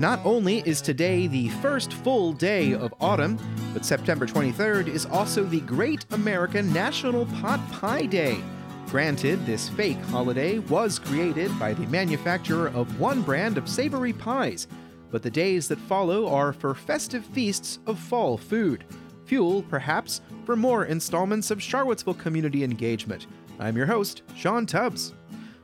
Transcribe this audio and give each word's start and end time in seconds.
Not 0.00 0.24
only 0.24 0.60
is 0.60 0.80
today 0.80 1.26
the 1.26 1.50
first 1.60 1.92
full 1.92 2.32
day 2.32 2.72
of 2.72 2.94
autumn, 3.02 3.38
but 3.74 3.84
September 3.84 4.26
23rd 4.26 4.88
is 4.88 5.04
also 5.04 5.44
the 5.44 5.60
Great 5.60 6.06
American 6.12 6.72
National 6.72 7.26
Pot 7.26 7.60
Pie 7.70 8.06
Day. 8.06 8.42
Granted, 8.86 9.44
this 9.44 9.68
fake 9.68 10.00
holiday 10.04 10.58
was 10.58 10.98
created 10.98 11.50
by 11.58 11.74
the 11.74 11.86
manufacturer 11.88 12.68
of 12.68 12.98
one 12.98 13.20
brand 13.20 13.58
of 13.58 13.68
savory 13.68 14.14
pies, 14.14 14.68
but 15.10 15.22
the 15.22 15.30
days 15.30 15.68
that 15.68 15.78
follow 15.80 16.26
are 16.28 16.54
for 16.54 16.74
festive 16.74 17.26
feasts 17.26 17.78
of 17.86 17.98
fall 17.98 18.38
food. 18.38 18.86
Fuel, 19.26 19.62
perhaps, 19.64 20.22
for 20.46 20.56
more 20.56 20.86
installments 20.86 21.50
of 21.50 21.62
Charlottesville 21.62 22.14
Community 22.14 22.64
Engagement. 22.64 23.26
I'm 23.58 23.76
your 23.76 23.84
host, 23.84 24.22
Sean 24.34 24.64
Tubbs. 24.64 25.12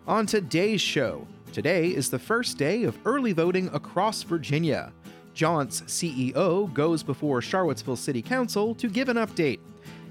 On 0.07 0.27
today's 0.27 0.83
show, 0.83 1.27
today 1.57 1.87
is 1.87 2.11
the 2.11 2.19
first 2.19 2.59
day 2.59 2.85
of 2.85 2.99
early 3.07 3.33
voting 3.33 3.71
across 3.73 4.23
Virginia. 4.25 4.93
Jaunt's 5.33 5.81
CEO 5.87 6.71
goes 6.75 7.03
before 7.03 7.41
Charlottesville 7.41 7.97
City 7.97 8.21
Council 8.21 8.75
to 8.75 8.91
give 8.91 9.09
an 9.09 9.17
update. 9.17 9.61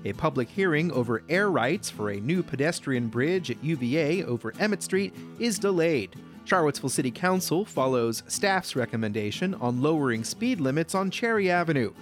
A 0.05 0.13
public 0.13 0.49
hearing 0.49 0.91
over 0.91 1.21
air 1.29 1.51
rights 1.51 1.87
for 1.87 2.09
a 2.09 2.19
new 2.19 2.41
pedestrian 2.41 3.09
bridge 3.09 3.51
at 3.51 3.63
UVA 3.63 4.23
over 4.23 4.55
Emmett 4.59 4.81
Street 4.81 5.13
is 5.37 5.59
delayed. 5.59 6.15
Charlottesville 6.45 6.89
City 6.89 7.11
Council 7.11 7.63
follows 7.63 8.23
staff's 8.27 8.75
recommendation 8.75 9.53
on 9.53 9.83
lowering 9.83 10.23
speed 10.23 10.59
limits 10.59 10.95
on 10.95 11.11
Cherry 11.11 11.51
Avenue. 11.51 11.93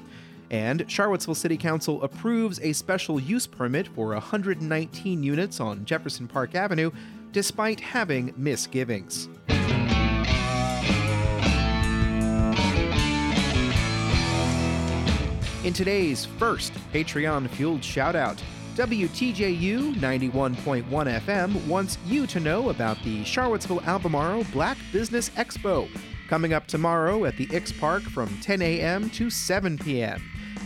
And 0.52 0.90
Charlottesville 0.90 1.36
City 1.36 1.58
Council 1.58 2.02
approves 2.02 2.62
a 2.62 2.72
special 2.72 3.20
use 3.20 3.46
permit 3.48 3.90
for 3.90 4.14
119 4.14 5.22
units 5.22 5.60
on 5.60 5.84
Jefferson 5.84 6.30
Park 6.30 6.56
Avenue 6.56 6.92
despite 7.34 7.82
having 7.82 8.34
misgivings. 8.38 9.28
In 15.64 15.74
today's 15.74 16.26
first 16.26 16.74
Patreon 16.94 17.50
fueled 17.50 17.82
shoutout, 17.82 18.42
WTJU 18.76 19.96
91.1 19.96 20.84
FM 20.86 21.68
wants 21.68 21.98
you 22.06 22.26
to 22.28 22.40
know 22.40 22.70
about 22.70 23.02
the 23.04 23.24
Charlottesville 23.24 23.82
Albemarle 23.82 24.46
Black 24.52 24.78
Business 24.92 25.30
Expo 25.32 25.90
coming 26.28 26.54
up 26.54 26.68
tomorrow 26.68 27.26
at 27.26 27.38
the 27.38 27.48
X 27.54 27.72
Park 27.72 28.02
from 28.02 28.36
10 28.40 28.62
a.m. 28.62 29.10
to 29.12 29.30
7 29.30 29.78
p.m. 29.78 30.22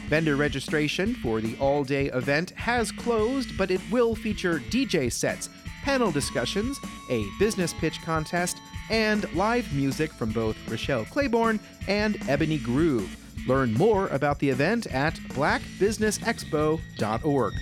Vendor 0.07 0.37
registration 0.37 1.13
for 1.15 1.41
the 1.41 1.57
all 1.59 1.83
day 1.83 2.05
event 2.07 2.51
has 2.51 2.91
closed, 2.93 3.57
but 3.57 3.69
it 3.69 3.81
will 3.91 4.15
feature 4.15 4.59
DJ 4.69 5.11
sets, 5.11 5.49
panel 5.87 6.11
discussions, 6.11 6.79
a 7.09 7.25
business 7.39 7.73
pitch 7.73 8.01
contest, 8.01 8.57
and 8.89 9.33
live 9.33 9.73
music 9.73 10.11
from 10.11 10.33
both 10.33 10.57
Rochelle 10.69 11.05
Claiborne 11.05 11.61
and 11.87 12.17
Ebony 12.27 12.57
Groove. 12.57 13.15
Learn 13.47 13.73
more 13.73 14.09
about 14.09 14.39
the 14.39 14.49
event 14.49 14.87
at 14.87 15.13
blackbusinessexpo.org. 15.29 17.53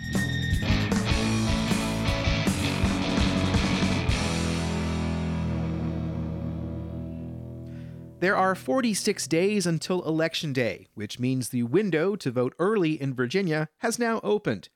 There 8.21 8.35
are 8.35 8.55
46 8.55 9.27
days 9.27 9.67
until 9.67 10.01
Election 10.01 10.51
Day, 10.51 10.87
which 10.95 11.19
means 11.19 11.49
the 11.49 11.61
window 11.61 12.15
to 12.15 12.31
vote 12.31 12.55
early 12.57 12.99
in 12.99 13.13
Virginia 13.13 13.69
has 13.81 13.99
now 13.99 14.19
opened. 14.23 14.69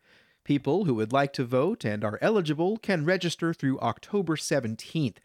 People 0.49 0.85
who 0.85 0.95
would 0.95 1.13
like 1.13 1.31
to 1.33 1.43
vote 1.43 1.85
and 1.85 2.03
are 2.03 2.17
eligible 2.23 2.77
can 2.77 3.05
register 3.05 3.53
through 3.53 3.79
October 3.81 4.35
17th. 4.35 5.17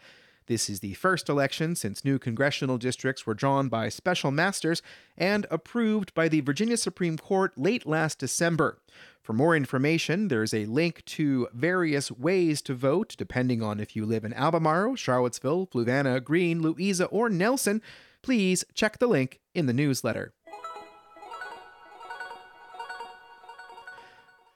This 0.48 0.68
is 0.68 0.80
the 0.80 0.92
first 0.92 1.30
election 1.30 1.74
since 1.76 2.04
new 2.04 2.18
congressional 2.18 2.76
districts 2.76 3.24
were 3.24 3.32
drawn 3.32 3.70
by 3.70 3.88
special 3.88 4.30
masters 4.30 4.82
and 5.16 5.46
approved 5.50 6.12
by 6.12 6.28
the 6.28 6.42
Virginia 6.42 6.76
Supreme 6.76 7.16
Court 7.16 7.56
late 7.56 7.86
last 7.86 8.18
December. 8.18 8.82
For 9.22 9.32
more 9.32 9.56
information, 9.56 10.28
there's 10.28 10.52
a 10.52 10.66
link 10.66 11.02
to 11.06 11.48
various 11.54 12.10
ways 12.12 12.60
to 12.60 12.74
vote, 12.74 13.14
depending 13.16 13.62
on 13.62 13.80
if 13.80 13.96
you 13.96 14.04
live 14.04 14.26
in 14.26 14.34
Albemarle, 14.34 14.94
Charlottesville, 14.94 15.68
Fluvanna, 15.68 16.22
Greene, 16.22 16.60
Louisa, 16.60 17.06
or 17.06 17.30
Nelson. 17.30 17.80
Please 18.20 18.62
check 18.74 18.98
the 18.98 19.06
link 19.06 19.40
in 19.54 19.64
the 19.64 19.72
newsletter. 19.72 20.34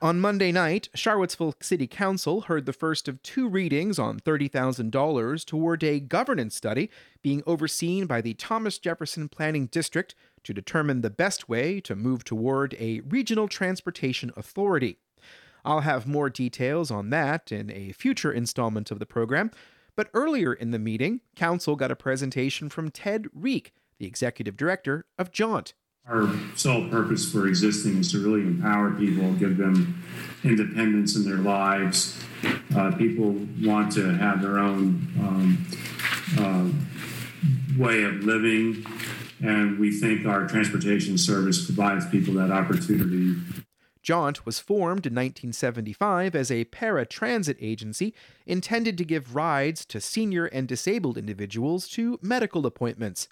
On 0.01 0.21
Monday 0.21 0.53
night, 0.53 0.89
Charlottesville 0.95 1.57
City 1.61 1.89
Council 1.89 2.43
heard 2.43 2.67
the 2.67 2.73
first 2.73 3.09
of 3.09 3.21
two 3.25 3.49
readings 3.49 3.99
on 3.99 4.21
$30,000 4.21 5.45
toward 5.45 5.83
a 5.83 5.99
governance 5.99 6.55
study 6.55 6.89
being 7.21 7.43
overseen 7.49 8.07
by 8.07 8.21
the 8.21 8.35
Thomas 8.35 8.79
Jefferson 8.79 9.29
Planning 9.29 9.67
District 9.67 10.15
to 10.45 10.55
determine 10.55 11.01
the 11.01 11.11
best 11.11 11.49
way 11.49 11.81
to 11.81 11.97
move 11.97 12.23
toward 12.23 12.77
a 12.79 13.01
regional 13.01 13.49
transportation 13.49 14.31
authority. 14.37 14.99
I'll 15.65 15.81
have 15.81 16.07
more 16.07 16.31
details 16.31 16.93
on 16.93 17.11
that 17.11 17.51
in 17.51 17.69
a 17.73 17.91
future 17.91 18.31
installment 18.31 18.93
of 18.93 19.01
the 19.01 19.07
program, 19.07 19.51
but 19.97 20.11
earlier 20.15 20.53
in 20.53 20.71
the 20.71 20.79
meeting, 20.79 21.23
Council 21.35 21.75
got 21.75 21.91
a 21.91 21.97
presentation 21.97 22.69
from 22.69 22.93
Ted 22.93 23.27
Rieck, 23.37 23.73
the 23.99 24.07
executive 24.07 24.57
director 24.57 25.07
of 25.19 25.33
Jaunt. 25.33 25.75
Our 26.09 26.31
sole 26.57 26.89
purpose 26.89 27.31
for 27.31 27.47
existing 27.47 27.99
is 27.99 28.11
to 28.13 28.19
really 28.19 28.41
empower 28.41 28.93
people, 28.93 29.31
give 29.35 29.59
them 29.59 30.03
independence 30.43 31.17
in 31.17 31.25
their 31.25 31.37
lives. 31.37 32.19
Uh, 32.75 32.93
people 32.93 33.33
want 33.63 33.93
to 33.93 34.15
have 34.15 34.41
their 34.41 34.59
own 34.59 35.07
um, 35.21 35.67
uh, 36.39 37.79
way 37.79 38.05
of 38.05 38.25
living, 38.25 38.87
and 39.45 39.79
we 39.79 39.91
think 39.91 40.27
our 40.27 40.47
transportation 40.47 41.19
service 41.19 41.67
provides 41.67 42.09
people 42.09 42.33
that 42.35 42.51
opportunity. 42.51 43.35
Jaunt 44.03 44.47
was 44.47 44.59
formed 44.59 45.05
in 45.05 45.13
1975 45.13 46.35
as 46.35 46.51
a 46.51 46.65
paratransit 46.67 47.57
agency 47.61 48.15
intended 48.47 48.97
to 48.97 49.05
give 49.05 49.35
rides 49.35 49.85
to 49.85 50.01
senior 50.01 50.47
and 50.47 50.67
disabled 50.67 51.19
individuals 51.19 51.87
to 51.89 52.19
medical 52.23 52.65
appointments. 52.65 53.29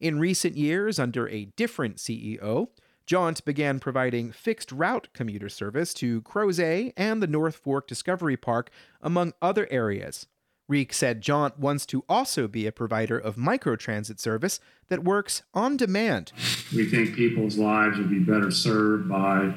In 0.00 0.18
recent 0.18 0.56
years, 0.56 0.98
under 0.98 1.28
a 1.28 1.46
different 1.56 1.96
CEO, 1.96 2.68
Jaunt 3.06 3.44
began 3.44 3.80
providing 3.80 4.30
fixed 4.30 4.70
route 4.70 5.08
commuter 5.12 5.48
service 5.48 5.92
to 5.94 6.22
Crozet 6.22 6.92
and 6.96 7.22
the 7.22 7.26
North 7.26 7.56
Fork 7.56 7.88
Discovery 7.88 8.36
Park, 8.36 8.70
among 9.02 9.32
other 9.42 9.66
areas. 9.70 10.26
Rieck 10.70 10.94
said 10.94 11.20
Jaunt 11.20 11.58
wants 11.58 11.84
to 11.86 12.04
also 12.08 12.46
be 12.46 12.66
a 12.66 12.72
provider 12.72 13.18
of 13.18 13.34
microtransit 13.34 14.20
service 14.20 14.60
that 14.88 15.02
works 15.02 15.42
on 15.52 15.76
demand. 15.76 16.30
We 16.72 16.88
think 16.88 17.16
people's 17.16 17.58
lives 17.58 17.98
would 17.98 18.10
be 18.10 18.20
better 18.20 18.52
served 18.52 19.08
by 19.08 19.52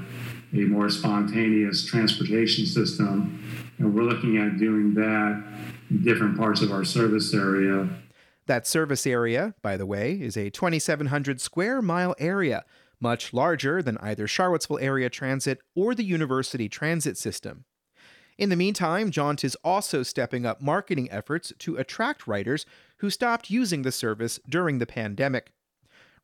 a 0.54 0.66
more 0.66 0.90
spontaneous 0.90 1.86
transportation 1.86 2.66
system, 2.66 3.44
and 3.78 3.94
we're 3.94 4.02
looking 4.02 4.38
at 4.38 4.58
doing 4.58 4.96
that 4.96 5.44
in 5.92 6.04
different 6.04 6.38
parts 6.38 6.62
of 6.64 6.72
our 6.72 6.84
service 6.84 7.32
area 7.36 7.88
that 8.46 8.68
service 8.68 9.08
area, 9.08 9.56
by 9.62 9.78
the 9.78 9.86
way, 9.86 10.14
is 10.14 10.38
a 10.38 10.50
2,700 10.50 11.40
square 11.40 11.82
mile 11.82 12.16
area, 12.20 12.66
much 13.00 13.34
larger 13.34 13.82
than 13.82 13.98
either 14.00 14.28
Charlottesville 14.28 14.80
Area 14.80 15.10
Transit 15.10 15.60
or 15.76 15.94
the 15.96 16.04
University 16.04 16.70
Transit 16.70 17.18
System. 17.18 17.66
In 18.38 18.50
the 18.50 18.56
meantime, 18.56 19.12
Jaunt 19.12 19.44
is 19.44 19.56
also 19.64 20.02
stepping 20.02 20.46
up 20.46 20.62
marketing 20.62 21.10
efforts 21.12 21.54
to 21.60 21.78
attract 21.78 22.28
riders 22.28 22.66
who 22.98 23.10
stopped 23.10 23.52
using 23.52 23.84
the 23.84 23.92
service 23.92 24.40
during 24.50 24.80
the 24.80 24.88
pandemic. 24.88 25.52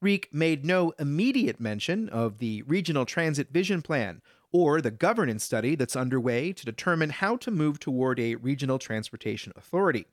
Rieck 0.03 0.25
made 0.31 0.65
no 0.65 0.93
immediate 0.97 1.59
mention 1.59 2.09
of 2.09 2.39
the 2.39 2.63
Regional 2.63 3.05
Transit 3.05 3.51
Vision 3.51 3.81
Plan 3.81 4.21
or 4.51 4.81
the 4.81 4.91
governance 4.91 5.43
study 5.43 5.75
that's 5.75 5.95
underway 5.95 6.51
to 6.53 6.65
determine 6.65 7.09
how 7.11 7.35
to 7.37 7.51
move 7.51 7.79
toward 7.79 8.19
a 8.19 8.35
regional 8.35 8.79
transportation 8.79 9.53
authority. 9.55 10.07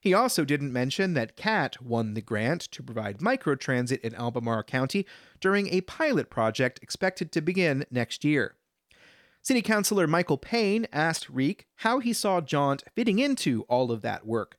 He 0.00 0.14
also 0.14 0.46
didn't 0.46 0.72
mention 0.72 1.12
that 1.14 1.36
CAT 1.36 1.82
won 1.82 2.14
the 2.14 2.22
grant 2.22 2.62
to 2.62 2.82
provide 2.82 3.18
microtransit 3.18 4.00
in 4.00 4.14
Albemarle 4.14 4.62
County 4.62 5.06
during 5.40 5.68
a 5.68 5.82
pilot 5.82 6.30
project 6.30 6.80
expected 6.82 7.30
to 7.32 7.42
begin 7.42 7.84
next 7.90 8.24
year. 8.24 8.54
City 9.42 9.62
Councilor 9.62 10.06
Michael 10.06 10.38
Payne 10.38 10.86
asked 10.92 11.32
Rieck 11.32 11.62
how 11.76 11.98
he 11.98 12.12
saw 12.12 12.40
Jaunt 12.40 12.82
fitting 12.94 13.18
into 13.18 13.62
all 13.68 13.92
of 13.92 14.02
that 14.02 14.26
work. 14.26 14.58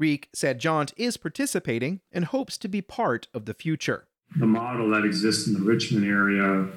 Rieck 0.00 0.26
said 0.32 0.60
Jaunt 0.60 0.92
is 0.96 1.16
participating 1.16 2.00
and 2.12 2.26
hopes 2.26 2.56
to 2.58 2.68
be 2.68 2.82
part 2.82 3.28
of 3.34 3.46
the 3.46 3.54
future. 3.54 4.06
The 4.38 4.46
model 4.46 4.90
that 4.90 5.04
exists 5.04 5.46
in 5.46 5.54
the 5.54 5.60
Richmond 5.60 6.06
area 6.06 6.68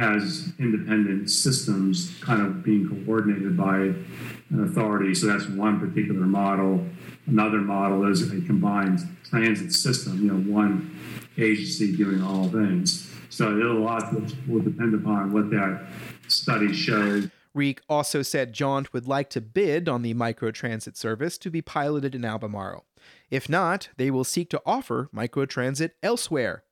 has 0.00 0.50
independent 0.58 1.30
systems 1.30 2.10
kind 2.22 2.40
of 2.40 2.64
being 2.64 2.88
coordinated 3.04 3.54
by 3.54 3.76
an 3.76 4.64
authority. 4.64 5.14
So 5.14 5.26
that's 5.26 5.46
one 5.46 5.78
particular 5.78 6.24
model. 6.26 6.86
Another 7.26 7.58
model 7.58 8.10
is 8.10 8.22
a 8.22 8.40
combined 8.40 9.00
transit 9.24 9.72
system, 9.72 10.24
you 10.24 10.32
know, 10.32 10.52
one 10.52 10.98
agency 11.36 11.94
doing 11.94 12.22
all 12.22 12.48
things. 12.48 13.14
So 13.28 13.50
a 13.50 13.78
lot 13.78 14.12
will 14.48 14.60
depend 14.60 14.94
upon 14.94 15.32
what 15.32 15.50
that 15.50 15.86
study 16.28 16.72
shows. 16.72 17.28
Rieck 17.54 17.80
also 17.88 18.22
said 18.22 18.54
Jaunt 18.54 18.94
would 18.94 19.06
like 19.06 19.28
to 19.30 19.40
bid 19.40 19.86
on 19.88 20.02
the 20.02 20.14
microtransit 20.14 20.96
service 20.96 21.36
to 21.38 21.50
be 21.50 21.60
piloted 21.60 22.14
in 22.14 22.24
Albemarle. 22.24 22.86
If 23.30 23.48
not, 23.48 23.90
they 23.98 24.10
will 24.10 24.24
seek 24.24 24.48
to 24.50 24.62
offer 24.64 25.10
microtransit 25.14 25.90
elsewhere. 26.02 26.64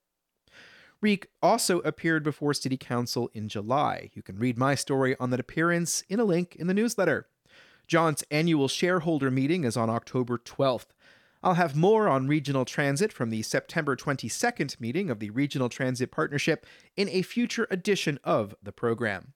Rieck 1.03 1.25
also 1.41 1.79
appeared 1.79 2.23
before 2.23 2.53
City 2.53 2.75
Council 2.75 3.29
in 3.33 3.47
July. 3.47 4.09
You 4.13 4.21
can 4.21 4.37
read 4.37 4.57
my 4.57 4.75
story 4.75 5.15
on 5.19 5.29
that 5.29 5.39
appearance 5.39 6.03
in 6.09 6.19
a 6.19 6.25
link 6.25 6.55
in 6.57 6.67
the 6.67 6.73
newsletter. 6.73 7.27
Jaunt's 7.87 8.23
annual 8.29 8.67
shareholder 8.67 9.31
meeting 9.31 9.63
is 9.63 9.77
on 9.77 9.89
October 9.89 10.37
12th. 10.37 10.87
I'll 11.41 11.53
have 11.53 11.73
more 11.73 12.09
on 12.09 12.27
regional 12.27 12.65
transit 12.65 13.13
from 13.13 13.29
the 13.29 13.43
September 13.43 13.95
22nd 13.95 14.77
meeting 14.81 15.09
of 15.09 15.19
the 15.19 15.29
Regional 15.29 15.69
Transit 15.69 16.11
Partnership 16.11 16.65
in 16.97 17.07
a 17.07 17.21
future 17.21 17.65
edition 17.71 18.19
of 18.25 18.53
the 18.61 18.73
program. 18.73 19.33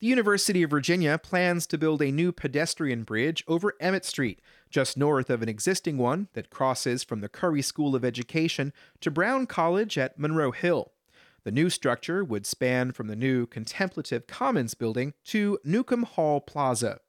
The 0.00 0.06
University 0.06 0.62
of 0.62 0.70
Virginia 0.70 1.18
plans 1.18 1.66
to 1.66 1.76
build 1.76 2.00
a 2.00 2.12
new 2.12 2.32
pedestrian 2.32 3.02
bridge 3.02 3.44
over 3.46 3.74
Emmett 3.80 4.04
Street, 4.04 4.40
just 4.70 4.96
north 4.96 5.30
of 5.30 5.42
an 5.42 5.48
existing 5.48 5.98
one 5.98 6.28
that 6.34 6.50
crosses 6.50 7.04
from 7.04 7.20
the 7.20 7.28
Curry 7.28 7.62
School 7.62 7.94
of 7.94 8.04
Education 8.04 8.72
to 9.00 9.10
Brown 9.10 9.46
College 9.46 9.96
at 9.98 10.18
Monroe 10.18 10.52
Hill. 10.52 10.92
The 11.44 11.52
new 11.52 11.70
structure 11.70 12.24
would 12.24 12.46
span 12.46 12.92
from 12.92 13.06
the 13.06 13.16
new 13.16 13.46
Contemplative 13.46 14.26
Commons 14.26 14.74
building 14.74 15.14
to 15.26 15.58
Newcomb 15.64 16.02
Hall 16.02 16.40
Plaza. 16.40 17.00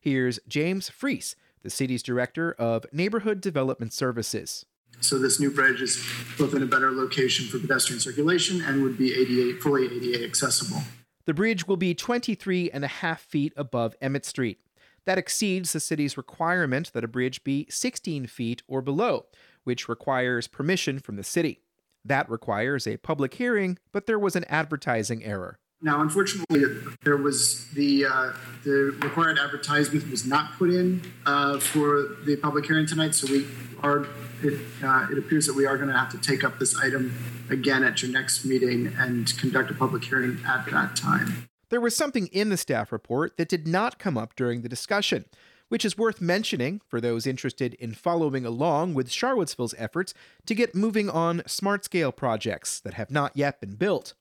Here's 0.00 0.38
James 0.48 0.90
Freas, 0.90 1.34
the 1.62 1.70
city's 1.70 2.02
director 2.02 2.52
of 2.58 2.84
Neighborhood 2.92 3.40
Development 3.40 3.92
Services. 3.92 4.66
So 5.00 5.18
this 5.18 5.40
new 5.40 5.50
bridge 5.50 5.80
is 5.80 6.04
both 6.38 6.54
in 6.54 6.62
a 6.62 6.66
better 6.66 6.90
location 6.90 7.46
for 7.46 7.58
pedestrian 7.58 8.00
circulation 8.00 8.60
and 8.60 8.82
would 8.82 8.98
be 8.98 9.12
ADA, 9.14 9.60
fully 9.60 9.86
ADA 9.86 10.24
accessible. 10.24 10.82
The 11.24 11.34
bridge 11.34 11.66
will 11.66 11.76
be 11.76 11.94
23 11.94 12.70
and 12.70 12.84
a 12.84 12.88
half 12.88 13.20
feet 13.20 13.52
above 13.56 13.94
Emmett 14.00 14.24
Street. 14.24 14.58
That 15.06 15.18
exceeds 15.18 15.72
the 15.72 15.80
city's 15.80 16.16
requirement 16.16 16.92
that 16.92 17.04
a 17.04 17.08
bridge 17.08 17.42
be 17.42 17.66
16 17.68 18.26
feet 18.26 18.62
or 18.68 18.82
below, 18.82 19.26
which 19.64 19.88
requires 19.88 20.46
permission 20.46 20.98
from 20.98 21.16
the 21.16 21.24
city. 21.24 21.60
That 22.04 22.28
requires 22.28 22.86
a 22.86 22.96
public 22.96 23.34
hearing, 23.34 23.78
but 23.92 24.06
there 24.06 24.18
was 24.18 24.36
an 24.36 24.44
advertising 24.44 25.24
error. 25.24 25.58
Now, 25.84 26.00
unfortunately, 26.00 26.62
there 27.02 27.16
was 27.16 27.68
the 27.72 28.06
uh, 28.06 28.32
the 28.62 28.96
required 29.02 29.38
advertisement 29.38 30.08
was 30.10 30.24
not 30.24 30.52
put 30.52 30.70
in 30.70 31.02
uh, 31.26 31.58
for 31.58 32.16
the 32.24 32.36
public 32.36 32.66
hearing 32.66 32.86
tonight, 32.86 33.16
so 33.16 33.26
we 33.32 33.46
are 33.82 34.06
it, 34.44 34.60
uh, 34.82 35.08
it 35.10 35.18
appears 35.18 35.46
that 35.46 35.54
we 35.54 35.66
are 35.66 35.76
going 35.76 35.88
to 35.88 35.98
have 35.98 36.10
to 36.10 36.18
take 36.18 36.44
up 36.44 36.60
this 36.60 36.76
item 36.76 37.12
again 37.50 37.82
at 37.82 38.00
your 38.00 38.12
next 38.12 38.44
meeting 38.44 38.92
and 38.96 39.36
conduct 39.38 39.70
a 39.72 39.74
public 39.74 40.04
hearing 40.04 40.38
at 40.46 40.66
that 40.70 40.94
time. 40.94 41.48
There 41.72 41.80
was 41.80 41.96
something 41.96 42.26
in 42.26 42.50
the 42.50 42.58
staff 42.58 42.92
report 42.92 43.38
that 43.38 43.48
did 43.48 43.66
not 43.66 43.98
come 43.98 44.18
up 44.18 44.36
during 44.36 44.60
the 44.60 44.68
discussion, 44.68 45.24
which 45.70 45.86
is 45.86 45.96
worth 45.96 46.20
mentioning 46.20 46.82
for 46.86 47.00
those 47.00 47.26
interested 47.26 47.72
in 47.72 47.94
following 47.94 48.44
along 48.44 48.92
with 48.92 49.10
Charlottesville's 49.10 49.74
efforts 49.78 50.12
to 50.44 50.54
get 50.54 50.74
moving 50.74 51.08
on 51.08 51.42
smart 51.46 51.82
scale 51.82 52.12
projects 52.12 52.78
that 52.80 52.92
have 52.92 53.10
not 53.10 53.34
yet 53.38 53.58
been 53.58 53.76
built. 53.76 54.12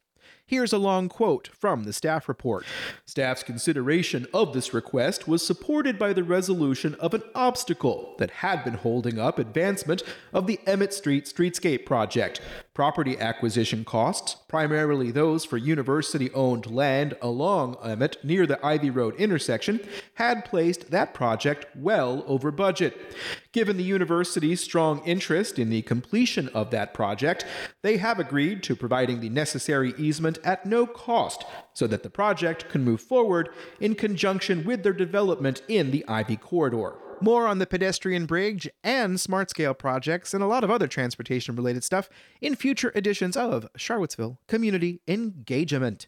Here's 0.51 0.73
a 0.73 0.77
long 0.77 1.07
quote 1.07 1.47
from 1.57 1.85
the 1.85 1.93
staff 1.93 2.27
report. 2.27 2.65
Staff's 3.05 3.41
consideration 3.41 4.27
of 4.33 4.51
this 4.51 4.73
request 4.73 5.25
was 5.25 5.47
supported 5.47 5.97
by 5.97 6.11
the 6.11 6.25
resolution 6.25 6.93
of 6.95 7.13
an 7.13 7.23
obstacle 7.33 8.15
that 8.17 8.31
had 8.31 8.65
been 8.65 8.73
holding 8.73 9.17
up 9.17 9.39
advancement 9.39 10.03
of 10.33 10.47
the 10.47 10.59
Emmett 10.67 10.93
Street 10.93 11.23
Streetscape 11.23 11.85
project. 11.85 12.41
Property 12.73 13.17
acquisition 13.17 13.85
costs, 13.85 14.35
primarily 14.49 15.09
those 15.09 15.45
for 15.45 15.55
university 15.55 16.29
owned 16.33 16.69
land 16.69 17.15
along 17.21 17.77
Emmett 17.81 18.17
near 18.21 18.45
the 18.45 18.65
Ivy 18.65 18.89
Road 18.89 19.15
intersection, 19.15 19.79
had 20.15 20.43
placed 20.43 20.91
that 20.91 21.13
project 21.13 21.65
well 21.77 22.25
over 22.27 22.51
budget. 22.51 23.15
Given 23.53 23.77
the 23.77 23.83
university's 23.83 24.61
strong 24.61 25.01
interest 25.05 25.59
in 25.59 25.69
the 25.69 25.81
completion 25.81 26.49
of 26.49 26.71
that 26.71 26.93
project, 26.93 27.45
they 27.81 27.97
have 27.97 28.19
agreed 28.19 28.63
to 28.63 28.75
providing 28.75 29.21
the 29.21 29.29
necessary 29.29 29.93
easement 29.97 30.39
at 30.43 30.65
no 30.65 30.85
cost 30.85 31.45
so 31.73 31.87
that 31.87 32.03
the 32.03 32.09
project 32.09 32.69
can 32.69 32.83
move 32.83 33.01
forward 33.01 33.49
in 33.79 33.95
conjunction 33.95 34.63
with 34.63 34.83
their 34.83 34.93
development 34.93 35.61
in 35.67 35.91
the 35.91 36.05
Ivy 36.07 36.37
Corridor. 36.37 36.95
More 37.21 37.47
on 37.47 37.59
the 37.59 37.67
pedestrian 37.67 38.25
bridge 38.25 38.67
and 38.83 39.19
smart 39.19 39.51
scale 39.51 39.75
projects 39.75 40.33
and 40.33 40.43
a 40.43 40.47
lot 40.47 40.63
of 40.63 40.71
other 40.71 40.87
transportation 40.87 41.55
related 41.55 41.83
stuff 41.83 42.09
in 42.41 42.55
future 42.55 42.91
editions 42.95 43.37
of 43.37 43.67
Charlottesville 43.75 44.39
Community 44.47 45.01
Engagement. 45.07 46.07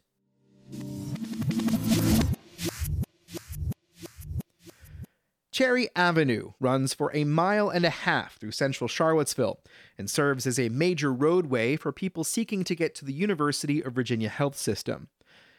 Cherry 5.54 5.88
Avenue 5.96 6.54
runs 6.60 6.96
for 6.96 7.12
a 7.14 7.26
mile 7.26 7.70
and 7.70 7.86
a 7.86 7.92
half 7.92 8.38
through 8.40 8.54
central 8.54 8.88
Charlottesville 8.88 9.60
and 10.00 10.10
serves 10.10 10.48
as 10.48 10.58
a 10.58 10.70
major 10.70 11.14
roadway 11.14 11.76
for 11.76 11.92
people 11.92 12.24
seeking 12.24 12.64
to 12.64 12.76
get 12.76 12.96
to 12.96 13.06
the 13.06 13.14
University 13.14 13.80
of 13.80 13.94
Virginia 13.94 14.30
Health 14.30 14.58
System. 14.58 15.10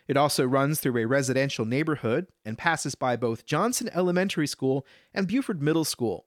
It 0.08 0.16
also 0.16 0.44
runs 0.44 0.80
through 0.80 0.98
a 0.98 1.06
residential 1.06 1.64
neighborhood 1.64 2.26
and 2.44 2.58
passes 2.58 2.96
by 2.96 3.14
both 3.14 3.46
Johnson 3.46 3.88
Elementary 3.94 4.48
School 4.48 4.84
and 5.14 5.28
Buford 5.28 5.62
Middle 5.62 5.84
School. 5.84 6.26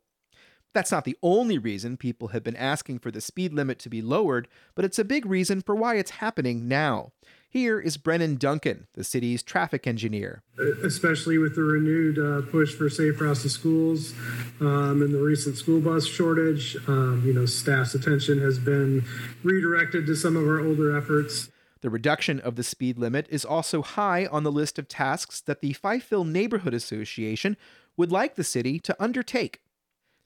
That's 0.74 0.92
not 0.92 1.04
the 1.04 1.18
only 1.22 1.58
reason 1.58 1.98
people 1.98 2.30
have 2.30 2.44
been 2.44 2.56
asking 2.56 3.00
for 3.00 3.12
the 3.12 3.20
speed 3.20 3.52
limit 3.52 3.80
to 3.80 3.90
be 3.90 4.02
lowered, 4.02 4.48
but 4.76 4.86
it's 4.86 5.00
a 5.00 5.04
big 5.04 5.26
reason 5.26 5.62
for 5.62 5.76
why 5.76 5.96
it's 5.96 6.12
happening 6.12 6.70
now. 6.70 7.12
Here 7.50 7.80
is 7.80 7.96
Brennan 7.96 8.36
Duncan, 8.36 8.88
the 8.94 9.06
city's 9.06 9.42
traffic 9.42 9.88
engineer. 9.88 10.44
Especially 10.84 11.38
with 11.38 11.56
the 11.56 11.62
renewed 11.62 12.20
uh, 12.20 12.42
push 12.50 12.74
for 12.74 12.90
safe 12.90 13.22
routes 13.22 13.44
to 13.44 13.50
schools 13.50 14.14
um, 14.60 15.02
and 15.02 15.14
the 15.14 15.22
recent 15.22 15.56
school 15.56 15.80
bus 15.80 16.06
shortage, 16.06 16.76
um, 16.88 17.24
you 17.26 17.34
know, 17.34 17.46
staff's 17.46 17.96
attention 17.96 18.40
has 18.40 18.60
been 18.60 19.06
redirected 19.44 20.06
to 20.08 20.16
some 20.16 20.36
of 20.36 20.46
our 20.46 20.60
older 20.60 20.96
efforts. 20.96 21.50
The 21.82 21.90
reduction 21.90 22.40
of 22.42 22.58
the 22.58 22.64
speed 22.64 22.98
limit 22.98 23.28
is 23.30 23.46
also 23.46 23.82
high 23.82 24.26
on 24.26 24.44
the 24.44 24.52
list 24.52 24.78
of 24.78 24.88
tasks 24.90 25.40
that 25.42 25.62
the 25.62 25.74
Fifeville 25.74 26.28
Neighborhood 26.28 26.74
Association 26.74 27.56
would 27.96 28.12
like 28.12 28.36
the 28.36 28.44
city 28.44 28.80
to 28.80 28.96
undertake 29.02 29.62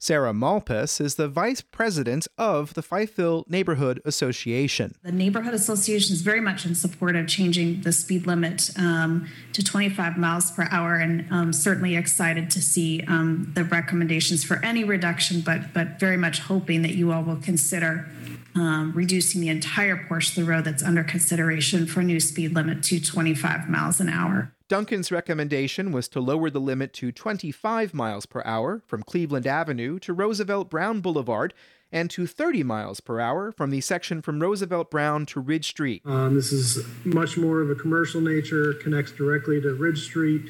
Sarah 0.02 0.32
Malpas 0.32 1.00
is 1.00 1.14
the 1.14 1.28
vice 1.28 1.60
president 1.60 2.26
of 2.36 2.74
the 2.74 2.82
Fifeville 2.82 3.48
Neighborhood 3.48 4.02
Association. 4.04 4.96
The 5.04 5.12
Neighborhood 5.12 5.54
Association 5.54 6.14
is 6.14 6.22
very 6.22 6.40
much 6.40 6.66
in 6.66 6.74
support 6.74 7.14
of 7.14 7.28
changing 7.28 7.82
the 7.82 7.92
speed 7.92 8.26
limit 8.26 8.70
um, 8.76 9.28
to 9.52 9.62
25 9.62 10.18
miles 10.18 10.50
per 10.50 10.66
hour, 10.72 10.96
and 10.96 11.24
um, 11.30 11.52
certainly 11.52 11.94
excited 11.94 12.50
to 12.50 12.60
see 12.60 13.04
um, 13.06 13.52
the 13.54 13.62
recommendations 13.62 14.42
for 14.42 14.56
any 14.64 14.82
reduction, 14.82 15.40
but 15.40 15.72
but 15.72 16.00
very 16.00 16.16
much 16.16 16.40
hoping 16.40 16.82
that 16.82 16.96
you 16.96 17.12
all 17.12 17.22
will 17.22 17.36
consider 17.36 18.10
um, 18.56 18.92
reducing 18.96 19.40
the 19.40 19.50
entire 19.50 20.04
portion 20.08 20.42
of 20.42 20.46
the 20.46 20.52
road 20.52 20.64
that's 20.64 20.82
under 20.82 21.04
consideration 21.04 21.86
for 21.86 22.00
a 22.00 22.04
new 22.04 22.18
speed 22.18 22.56
limit 22.56 22.82
to 22.82 22.98
25 23.00 23.68
miles 23.68 24.00
an 24.00 24.08
hour. 24.08 24.52
Duncan's 24.72 25.12
recommendation 25.12 25.92
was 25.92 26.08
to 26.08 26.18
lower 26.18 26.48
the 26.48 26.58
limit 26.58 26.94
to 26.94 27.12
25 27.12 27.92
miles 27.92 28.24
per 28.24 28.40
hour 28.46 28.80
from 28.86 29.02
Cleveland 29.02 29.46
Avenue 29.46 29.98
to 29.98 30.14
Roosevelt 30.14 30.70
Brown 30.70 31.02
Boulevard 31.02 31.52
and 31.92 32.08
to 32.08 32.26
30 32.26 32.62
miles 32.62 32.98
per 32.98 33.20
hour 33.20 33.52
from 33.52 33.68
the 33.68 33.82
section 33.82 34.22
from 34.22 34.40
Roosevelt 34.40 34.90
Brown 34.90 35.26
to 35.26 35.40
Ridge 35.40 35.68
Street. 35.68 36.00
Um, 36.06 36.34
this 36.34 36.52
is 36.52 36.86
much 37.04 37.36
more 37.36 37.60
of 37.60 37.68
a 37.68 37.74
commercial 37.74 38.22
nature, 38.22 38.72
connects 38.72 39.12
directly 39.12 39.60
to 39.60 39.74
Ridge 39.74 40.04
Street 40.04 40.48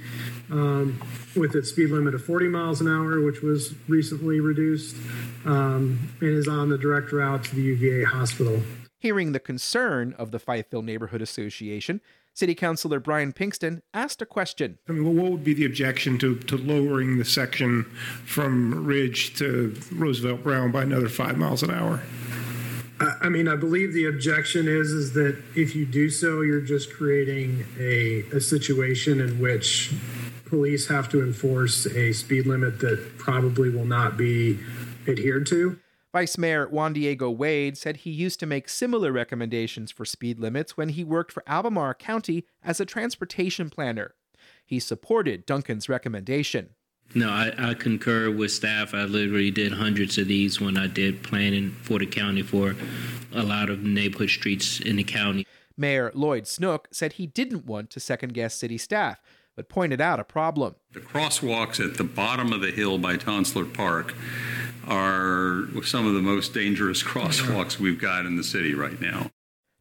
um, 0.53 1.03
with 1.35 1.57
its 1.57 1.71
speed 1.71 1.91
limit 1.91 2.15
of 2.15 2.25
40 2.25 2.47
miles 2.47 2.81
an 2.81 2.87
hour, 2.87 3.21
which 3.21 3.43
was 3.43 3.75
recently 3.89 4.39
reduced, 4.39 4.95
um, 5.45 5.99
and 6.21 6.31
is 6.31 6.47
on 6.47 6.69
the 6.69 6.79
direct 6.79 7.11
route 7.11 7.43
to 7.43 7.57
the 7.57 7.63
UVA 7.63 8.05
hospital. 8.05 8.63
Hearing 9.01 9.33
the 9.33 9.41
concern 9.41 10.15
of 10.17 10.31
the 10.31 10.39
Fifeville 10.39 10.85
Neighborhood 10.85 11.23
Association, 11.23 12.01
City 12.35 12.55
Councilor 12.55 12.99
Brian 12.99 13.33
Pinkston 13.33 13.83
asked 13.93 14.23
a 14.23 14.27
question. 14.27 14.79
I 14.89 14.93
mean, 14.93 15.17
what 15.17 15.31
would 15.31 15.45
be 15.45 15.55
the 15.55 15.65
objection 15.65 16.19
to, 16.19 16.37
to 16.37 16.57
lowering 16.57 17.19
the 17.19 17.25
section 17.25 17.85
from 18.25 18.85
Ridge 18.85 19.37
to 19.37 19.75
Roosevelt 19.93 20.43
Brown 20.43 20.73
by 20.73 20.83
another 20.83 21.09
five 21.09 21.37
miles 21.37 21.63
an 21.63 21.71
hour? 21.71 22.03
I 23.21 23.29
mean, 23.29 23.49
I 23.49 23.57
believe 23.57 23.93
the 23.93 24.07
objection 24.07 24.69
is 24.69 24.93
is 24.93 25.13
that 25.15 25.37
if 25.57 25.75
you 25.75 25.85
do 25.85 26.09
so, 26.09 26.43
you're 26.43 26.61
just 26.61 26.93
creating 26.95 27.65
a, 27.79 28.21
a 28.33 28.41
situation 28.41 29.21
in 29.21 29.41
which 29.41 29.93
police 30.45 30.87
have 30.89 31.09
to 31.09 31.23
enforce 31.23 31.87
a 31.87 32.13
speed 32.13 32.47
limit 32.47 32.79
that 32.81 33.19
probably 33.19 33.71
will 33.71 33.87
not 33.87 34.17
be 34.17 34.61
adhered 35.09 35.47
to. 35.47 35.79
Vice 36.13 36.37
Mayor 36.37 36.69
Juan 36.69 36.93
Diego 36.93 37.31
Wade 37.31 37.79
said 37.79 37.99
he 37.99 38.11
used 38.11 38.39
to 38.41 38.47
make 38.47 38.69
similar 38.69 39.11
recommendations 39.11 39.91
for 39.91 40.05
speed 40.05 40.39
limits 40.39 40.77
when 40.77 40.91
he 40.91 41.03
worked 41.03 41.33
for 41.33 41.43
Albemarle 41.47 41.95
County 41.95 42.45
as 42.63 42.81
a 42.81 42.85
transportation 42.85 43.71
planner. 43.71 44.15
He 44.67 44.79
supported 44.79 45.47
Duncan's 45.47 45.89
recommendation. 45.89 46.71
No, 47.15 47.31
I, 47.31 47.53
I, 47.59 47.75
concur 47.75 48.31
with 48.31 48.53
staff. 48.53 48.95
I 48.95 49.05
literally 49.05 49.51
did 49.51 49.73
hundreds 49.73 50.17
of 50.19 50.29
these 50.29 50.61
when 50.61 50.79
I 50.79 50.87
did 50.87 51.23
planning 51.23 51.71
for 51.83 51.99
the 51.99 52.07
county 52.07 52.43
for 52.43 52.75
a 53.35 53.43
lot 53.43 53.69
of 53.69 53.83
neighborhood 53.83 54.31
streets 54.31 54.81
in 54.81 54.97
the 54.97 55.05
county. 55.05 55.47
Mayor 55.77 56.11
Lloyd 56.15 56.47
Snook 56.47 56.89
said 56.91 57.15
he 57.15 57.27
didn't 57.27 57.67
want 57.67 57.91
to 57.91 58.01
second 58.01 58.35
guess 58.35 58.55
city 58.55 58.79
staff, 58.79 59.21
but 59.57 59.69
pointed 59.69 60.01
out 60.01 60.21
a 60.21 60.25
problem. 60.25 60.75
The 60.93 61.01
crosswalks 61.01 61.85
at 61.85 61.99
the 61.99 62.05
bottom 62.05 62.53
of 62.53 62.61
the 62.61 62.71
hill 62.71 62.99
by 62.99 63.17
Tonsler 63.17 63.73
Park 63.73 64.15
are 64.87 65.65
some 65.85 66.07
of 66.07 66.15
the 66.15 66.23
most 66.23 66.55
dangerous 66.55 67.03
crosswalks 67.03 67.79
we've 67.79 68.01
got 68.01 68.27
in 68.27 68.37
the 68.37 68.45
city 68.45 68.75
right 68.75 69.01
now. 69.01 69.31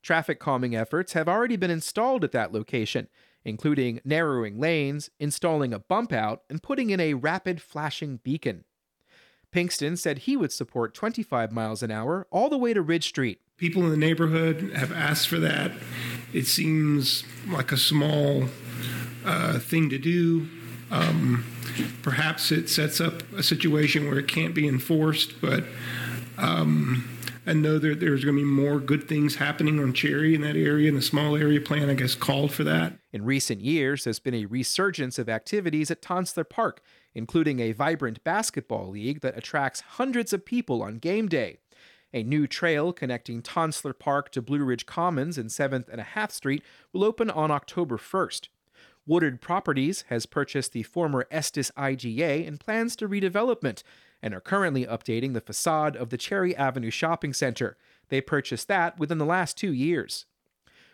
Traffic 0.02 0.40
calming 0.40 0.76
efforts 0.76 1.14
have 1.14 1.30
already 1.30 1.56
been 1.56 1.70
installed 1.70 2.24
at 2.24 2.32
that 2.32 2.52
location, 2.52 3.08
including 3.46 4.02
narrowing 4.04 4.60
lanes, 4.60 5.12
installing 5.20 5.74
a 5.74 5.80
bump 5.80 6.12
out, 6.12 6.42
and 6.50 6.64
putting 6.64 6.90
in 6.90 7.00
a 7.00 7.14
rapid 7.14 7.62
flashing 7.62 8.18
beacon. 8.24 8.66
Pinkston 9.54 9.98
said 9.98 10.20
he 10.20 10.38
would 10.38 10.52
support 10.52 10.94
25 10.94 11.52
miles 11.52 11.84
an 11.84 11.92
hour 11.92 12.26
all 12.32 12.50
the 12.50 12.58
way 12.58 12.74
to 12.74 12.82
Ridge 12.82 13.08
Street. 13.10 13.42
People 13.58 13.84
in 13.84 13.90
the 13.90 13.98
neighborhood 13.98 14.72
have 14.76 14.92
asked 14.92 15.28
for 15.28 15.38
that. 15.40 15.72
It 16.34 16.48
seems 16.48 17.24
like 17.48 17.72
a 17.72 17.78
small 17.78 18.46
uh, 19.26 19.60
thing 19.60 19.90
to 19.90 19.98
do. 19.98 20.48
Um, 20.92 21.46
perhaps 22.04 22.52
it 22.52 22.70
sets 22.70 23.00
up 23.00 23.24
a 23.34 23.42
situation 23.42 24.08
where 24.08 24.20
it 24.20 24.28
can't 24.28 24.54
be 24.54 24.68
enforced, 24.68 25.40
but 25.42 25.64
um, 26.38 27.08
I 27.46 27.54
know 27.54 27.80
that 27.80 28.00
there's 28.00 28.24
going 28.24 28.36
to 28.36 28.44
be 28.44 28.48
more 28.48 28.80
good 28.80 29.08
things 29.08 29.36
happening 29.36 29.80
on 29.80 29.94
Cherry 29.94 30.36
in 30.36 30.42
that 30.42 30.56
area, 30.56 30.90
and 30.90 30.98
the 30.98 31.02
small 31.02 31.36
area 31.36 31.60
plan, 31.60 31.90
I 31.90 31.96
guess, 31.96 32.14
called 32.14 32.52
for 32.52 32.64
that. 32.66 32.94
In 33.12 33.26
recent 33.26 33.62
years, 33.62 34.04
there's 34.04 34.20
been 34.20 34.36
a 34.36 34.46
resurgence 34.46 35.18
of 35.18 35.28
activities 35.28 35.90
at 35.90 36.02
Tonsler 36.02 36.48
Park, 36.48 36.84
including 37.16 37.60
a 37.60 37.72
vibrant 37.72 38.24
basketball 38.24 38.90
league 38.90 39.22
that 39.22 39.38
attracts 39.38 39.82
hundreds 39.82 40.34
of 40.34 40.46
people 40.46 40.84
on 40.84 41.00
game 41.00 41.28
day. 41.28 41.58
A 42.14 42.24
new 42.24 42.46
trail 42.46 42.94
connecting 42.94 43.42
Tonsler 43.42 43.98
Park 43.98 44.32
to 44.34 44.42
Blue 44.42 44.64
Ridge 44.64 44.86
Commons 44.86 45.38
and 45.38 45.50
7th 45.50 45.88
and 45.90 46.02
a 46.02 46.06
Half 46.06 46.32
Street 46.32 46.62
will 46.94 47.06
open 47.06 47.30
on 47.30 47.50
October 47.50 47.98
1st. 47.98 48.50
Woodard 49.08 49.42
Properties 49.42 50.04
has 50.10 50.26
purchased 50.26 50.74
the 50.74 50.84
former 50.84 51.28
Estes 51.32 51.72
IGA 51.76 52.48
and 52.48 52.60
plans 52.60 52.96
to 52.98 53.10
redevelopment 53.10 53.82
and 54.22 54.34
are 54.34 54.40
currently 54.40 54.86
updating 54.86 55.34
the 55.34 55.42
facade 55.42 55.96
of 55.96 56.10
the 56.10 56.18
Cherry 56.18 56.56
Avenue 56.56 56.92
Shopping 56.92 57.34
Center. 57.34 57.78
They 58.10 58.22
purchased 58.22 58.68
that 58.68 59.00
within 59.00 59.18
the 59.18 59.26
last 59.26 59.58
two 59.58 59.74
years. 59.74 60.28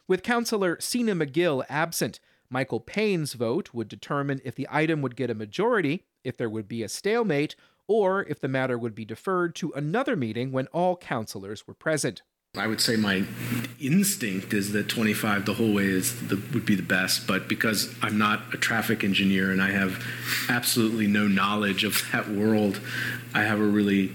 With 0.08 0.24
Councillor 0.24 0.78
Sena 0.80 1.16
Magill 1.16 1.66
absent, 1.68 2.22
Michael 2.50 2.80
Payne's 2.80 3.34
vote 3.34 3.74
would 3.74 3.90
determine 3.90 4.40
if 4.46 4.56
the 4.56 4.68
item 4.72 5.02
would 5.02 5.18
get 5.18 5.30
a 5.30 5.36
majority, 5.36 6.06
if 6.24 6.38
there 6.38 6.50
would 6.50 6.70
be 6.70 6.84
a 6.84 6.90
stalemate, 6.90 7.58
or 7.88 8.24
if 8.24 8.40
the 8.40 8.48
matter 8.48 8.78
would 8.78 8.96
be 8.96 9.04
deferred 9.04 9.54
to 9.56 9.74
another 9.74 10.16
meeting 10.16 10.54
when 10.54 10.68
all 10.68 10.96
councillors 10.96 11.68
were 11.68 11.74
present. 11.74 12.22
I 12.56 12.68
would 12.68 12.82
say 12.82 12.96
my 12.96 13.24
instinct 13.80 14.54
is 14.54 14.72
that 14.72 14.90
25 14.90 15.46
the 15.46 15.54
whole 15.54 15.74
way 15.74 15.86
is 15.86 16.28
the, 16.28 16.36
would 16.54 16.66
be 16.66 16.76
the 16.76 16.82
best, 16.82 17.28
but 17.28 17.48
because 17.48 17.94
I'm 18.02 18.18
not 18.18 18.54
a 18.54 18.58
traffic 18.58 19.04
engineer 19.04 19.52
and 19.52 19.62
I 19.62 19.72
have 19.72 20.04
absolutely 20.50 21.08
no 21.08 21.28
knowledge 21.28 21.84
of 21.84 22.04
that 22.12 22.30
world, 22.30 22.80
I 23.34 23.44
have 23.44 23.60
a 23.60 23.66
really 23.66 24.12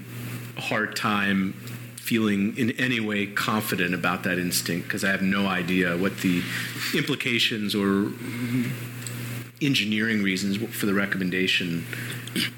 hard 0.57 0.95
time 0.95 1.53
feeling 1.95 2.57
in 2.57 2.71
any 2.71 2.99
way 2.99 3.25
confident 3.25 3.93
about 3.93 4.23
that 4.23 4.37
instinct 4.37 4.87
because 4.87 5.05
I 5.05 5.11
have 5.11 5.21
no 5.21 5.47
idea 5.47 5.95
what 5.95 6.17
the 6.17 6.43
implications 6.93 7.73
or 7.73 8.11
engineering 9.61 10.21
reasons 10.21 10.57
for 10.75 10.85
the 10.85 10.93
recommendation 10.93 11.85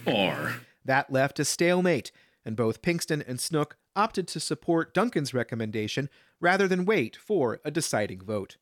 are. 0.08 0.55
That 0.84 1.12
left 1.12 1.39
a 1.39 1.46
stalemate, 1.46 2.12
and 2.44 2.55
both 2.55 2.82
Pinkston 2.82 3.24
and 3.27 3.39
Snook 3.39 3.77
opted 3.96 4.28
to 4.30 4.40
support 4.40 4.94
Duncan's 4.94 5.34
recommendation 5.34 6.10
rather 6.40 6.68
than 6.68 6.86
wait 6.86 7.16
for 7.16 7.60
a 7.64 7.72
deciding 7.72 8.22
vote. 8.22 8.58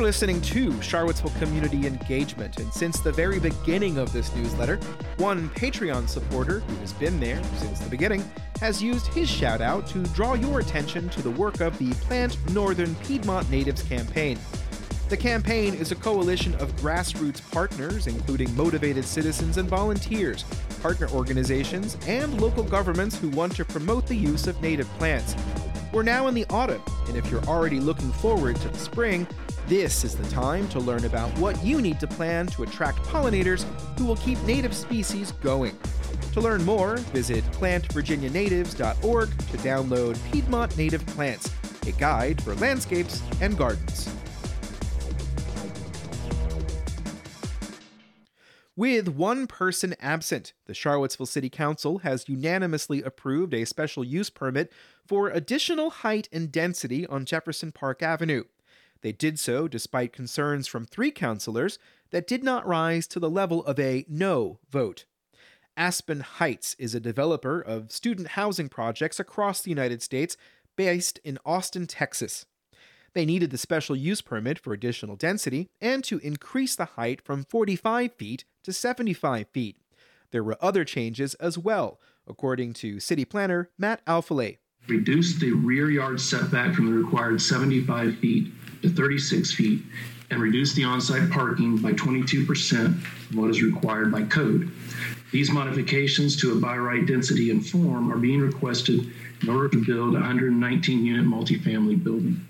You're 0.00 0.06
listening 0.06 0.40
to 0.40 0.80
Charlottesville 0.80 1.38
Community 1.38 1.86
Engagement, 1.86 2.58
and 2.58 2.72
since 2.72 3.00
the 3.00 3.12
very 3.12 3.38
beginning 3.38 3.98
of 3.98 4.10
this 4.14 4.34
newsletter, 4.34 4.76
one 5.18 5.50
Patreon 5.50 6.08
supporter 6.08 6.60
who 6.60 6.76
has 6.76 6.94
been 6.94 7.20
there 7.20 7.38
since 7.58 7.80
the 7.80 7.90
beginning 7.90 8.24
has 8.60 8.82
used 8.82 9.08
his 9.08 9.28
shout 9.28 9.60
out 9.60 9.86
to 9.88 10.02
draw 10.14 10.32
your 10.32 10.60
attention 10.60 11.10
to 11.10 11.20
the 11.20 11.30
work 11.30 11.60
of 11.60 11.76
the 11.76 11.92
Plant 12.06 12.38
Northern 12.54 12.94
Piedmont 12.94 13.50
Natives 13.50 13.82
campaign. 13.82 14.38
The 15.10 15.18
campaign 15.18 15.74
is 15.74 15.92
a 15.92 15.96
coalition 15.96 16.54
of 16.54 16.74
grassroots 16.76 17.42
partners, 17.50 18.06
including 18.06 18.56
motivated 18.56 19.04
citizens 19.04 19.58
and 19.58 19.68
volunteers, 19.68 20.44
partner 20.80 21.10
organizations, 21.10 21.98
and 22.06 22.40
local 22.40 22.64
governments 22.64 23.18
who 23.18 23.28
want 23.28 23.54
to 23.56 23.66
promote 23.66 24.06
the 24.06 24.16
use 24.16 24.46
of 24.46 24.62
native 24.62 24.88
plants. 24.96 25.36
We're 25.92 26.04
now 26.04 26.28
in 26.28 26.34
the 26.34 26.46
autumn, 26.50 26.82
and 27.08 27.16
if 27.16 27.30
you're 27.30 27.44
already 27.46 27.80
looking 27.80 28.12
forward 28.12 28.56
to 28.60 28.68
the 28.68 28.78
spring, 28.78 29.26
this 29.70 30.02
is 30.02 30.16
the 30.16 30.28
time 30.30 30.68
to 30.68 30.80
learn 30.80 31.04
about 31.04 31.30
what 31.38 31.64
you 31.64 31.80
need 31.80 32.00
to 32.00 32.06
plan 32.08 32.44
to 32.48 32.64
attract 32.64 32.98
pollinators 33.04 33.62
who 33.96 34.04
will 34.04 34.16
keep 34.16 34.42
native 34.42 34.74
species 34.74 35.30
going. 35.30 35.78
To 36.32 36.40
learn 36.40 36.64
more, 36.64 36.96
visit 37.14 37.44
plantvirginianatives.org 37.52 39.28
to 39.30 39.56
download 39.58 40.32
Piedmont 40.32 40.76
Native 40.76 41.06
Plants, 41.06 41.52
a 41.86 41.92
guide 41.92 42.42
for 42.42 42.56
landscapes 42.56 43.22
and 43.40 43.56
gardens. 43.56 44.12
With 48.74 49.06
one 49.06 49.46
person 49.46 49.94
absent, 50.00 50.52
the 50.66 50.74
Charlottesville 50.74 51.26
City 51.26 51.48
Council 51.48 51.98
has 51.98 52.28
unanimously 52.28 53.04
approved 53.04 53.54
a 53.54 53.64
special 53.66 54.02
use 54.02 54.30
permit 54.30 54.72
for 55.06 55.28
additional 55.28 55.90
height 55.90 56.28
and 56.32 56.50
density 56.50 57.06
on 57.06 57.24
Jefferson 57.24 57.70
Park 57.70 58.02
Avenue. 58.02 58.42
They 59.02 59.12
did 59.12 59.38
so 59.38 59.68
despite 59.68 60.12
concerns 60.12 60.66
from 60.66 60.84
three 60.84 61.10
councilors 61.10 61.78
that 62.10 62.26
did 62.26 62.44
not 62.44 62.66
rise 62.66 63.06
to 63.08 63.20
the 63.20 63.30
level 63.30 63.64
of 63.64 63.78
a 63.78 64.04
no 64.08 64.58
vote. 64.70 65.04
Aspen 65.76 66.20
Heights 66.20 66.74
is 66.78 66.94
a 66.94 67.00
developer 67.00 67.60
of 67.60 67.92
student 67.92 68.28
housing 68.28 68.68
projects 68.68 69.18
across 69.18 69.62
the 69.62 69.70
United 69.70 70.02
States 70.02 70.36
based 70.76 71.18
in 71.24 71.38
Austin, 71.44 71.86
Texas. 71.86 72.44
They 73.12 73.24
needed 73.24 73.50
the 73.50 73.58
special 73.58 73.96
use 73.96 74.20
permit 74.20 74.58
for 74.58 74.72
additional 74.72 75.16
density 75.16 75.68
and 75.80 76.04
to 76.04 76.18
increase 76.18 76.76
the 76.76 76.84
height 76.84 77.20
from 77.22 77.44
45 77.44 78.12
feet 78.14 78.44
to 78.64 78.72
75 78.72 79.48
feet. 79.48 79.76
There 80.30 80.44
were 80.44 80.58
other 80.60 80.84
changes 80.84 81.34
as 81.34 81.58
well, 81.58 81.98
according 82.26 82.74
to 82.74 83.00
city 83.00 83.24
planner 83.24 83.70
Matt 83.78 84.04
Alfele. 84.06 84.58
Reduce 84.86 85.38
the 85.38 85.52
rear 85.52 85.90
yard 85.90 86.20
setback 86.20 86.74
from 86.74 86.86
the 86.86 86.92
required 86.92 87.40
75 87.40 88.16
feet 88.18 88.52
to 88.82 88.90
36 88.90 89.52
feet 89.52 89.82
and 90.30 90.40
reduce 90.40 90.74
the 90.74 90.84
on-site 90.84 91.30
parking 91.30 91.76
by 91.78 91.92
22% 91.92 93.00
from 93.00 93.36
what 93.36 93.50
is 93.50 93.62
required 93.62 94.12
by 94.12 94.22
code. 94.22 94.70
These 95.32 95.50
modifications 95.50 96.40
to 96.40 96.52
a 96.52 96.60
by 96.60 96.76
right 96.76 97.04
density 97.06 97.50
and 97.50 97.66
form 97.66 98.12
are 98.12 98.18
being 98.18 98.40
requested 98.40 99.12
in 99.42 99.48
order 99.48 99.68
to 99.68 99.84
build 99.84 100.14
a 100.14 100.20
119 100.20 101.04
unit 101.04 101.26
multifamily 101.26 102.02
building. 102.02 102.46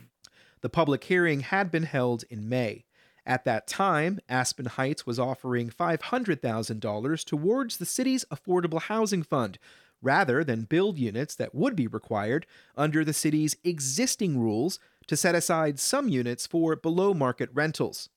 The 0.61 0.69
public 0.69 1.05
hearing 1.05 1.41
had 1.41 1.71
been 1.71 1.85
held 1.85 2.25
in 2.29 2.49
May. 2.49 2.85
At 3.27 3.45
that 3.45 3.67
time, 3.67 4.19
Aspen 4.29 4.67
Heights 4.67 5.07
was 5.07 5.19
offering 5.19 5.71
$500,000 5.71 7.25
towards 7.25 7.77
the 7.77 7.87
city's 7.87 8.25
affordable 8.27 8.83
housing 8.83 9.23
fund, 9.23 9.59
rather 10.03 10.43
than 10.43 10.65
build 10.65 10.99
units 10.99 11.35
that 11.37 11.55
would 11.55 11.77
be 11.77 11.87
required 11.87 12.47
under 12.77 13.05
the 13.05 13.13
city's 13.13 13.57
existing 13.63 14.39
rules 14.39 14.79
to 15.11 15.17
set 15.17 15.35
aside 15.35 15.81
some 15.81 16.09
units 16.09 16.47
for 16.47 16.77
below 16.77 17.13
market 17.13 17.49
rentals. 17.53 18.11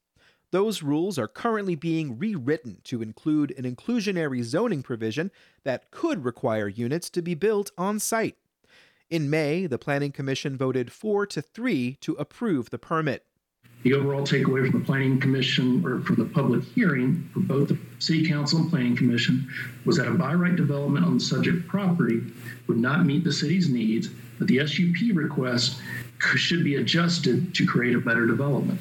Those 0.51 0.83
rules 0.83 1.17
are 1.17 1.27
currently 1.27 1.73
being 1.73 2.19
rewritten 2.19 2.81
to 2.83 3.01
include 3.01 3.51
an 3.57 3.63
inclusionary 3.63 4.43
zoning 4.43 4.83
provision 4.83 5.31
that 5.63 5.89
could 5.89 6.23
require 6.23 6.67
units 6.67 7.09
to 7.09 7.23
be 7.23 7.33
built 7.33 7.71
on 7.79 7.97
site. 7.97 8.35
In 9.09 9.27
May, 9.27 9.65
the 9.65 9.79
Planning 9.79 10.11
Commission 10.11 10.55
voted 10.55 10.91
4 10.91 11.25
to 11.25 11.41
3 11.41 11.97
to 12.01 12.13
approve 12.13 12.69
the 12.69 12.77
permit. 12.77 13.25
The 13.81 13.95
overall 13.95 14.21
takeaway 14.21 14.69
from 14.69 14.81
the 14.81 14.85
Planning 14.85 15.19
Commission 15.19 15.83
or 15.83 15.99
from 16.01 16.17
the 16.17 16.25
public 16.25 16.63
hearing 16.63 17.27
for 17.33 17.39
both 17.39 17.69
the 17.69 17.77
City 17.97 18.27
Council 18.27 18.59
and 18.59 18.69
Planning 18.69 18.95
Commission 18.95 19.49
was 19.83 19.97
that 19.97 20.07
a 20.07 20.11
by 20.11 20.35
right 20.35 20.55
development 20.55 21.07
on 21.07 21.15
the 21.15 21.19
subject 21.19 21.67
property 21.67 22.21
would 22.67 22.77
not 22.77 23.03
meet 23.03 23.23
the 23.23 23.33
city's 23.33 23.67
needs, 23.67 24.09
but 24.37 24.47
the 24.47 24.59
SUP 24.67 25.15
request 25.15 25.81
should 26.35 26.63
be 26.63 26.75
adjusted 26.75 27.53
to 27.55 27.65
create 27.65 27.95
a 27.95 27.99
better 27.99 28.25
development. 28.25 28.79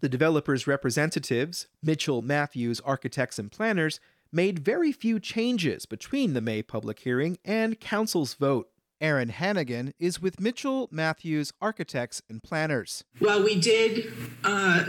The 0.00 0.08
developer's 0.08 0.66
representatives, 0.66 1.68
Mitchell 1.82 2.22
Matthews 2.22 2.80
Architects 2.80 3.38
and 3.38 3.52
Planners, 3.52 4.00
made 4.32 4.58
very 4.58 4.90
few 4.90 5.20
changes 5.20 5.86
between 5.86 6.32
the 6.32 6.40
May 6.40 6.62
public 6.62 7.00
hearing 7.00 7.38
and 7.44 7.78
Council's 7.78 8.34
vote. 8.34 8.68
Erin 9.00 9.30
Hannegan 9.30 9.92
is 9.98 10.22
with 10.22 10.40
Mitchell 10.40 10.88
Matthews 10.92 11.52
Architects 11.60 12.22
and 12.28 12.42
Planners. 12.42 13.04
Well, 13.20 13.42
we 13.42 13.60
did 13.60 14.12
uh, 14.44 14.86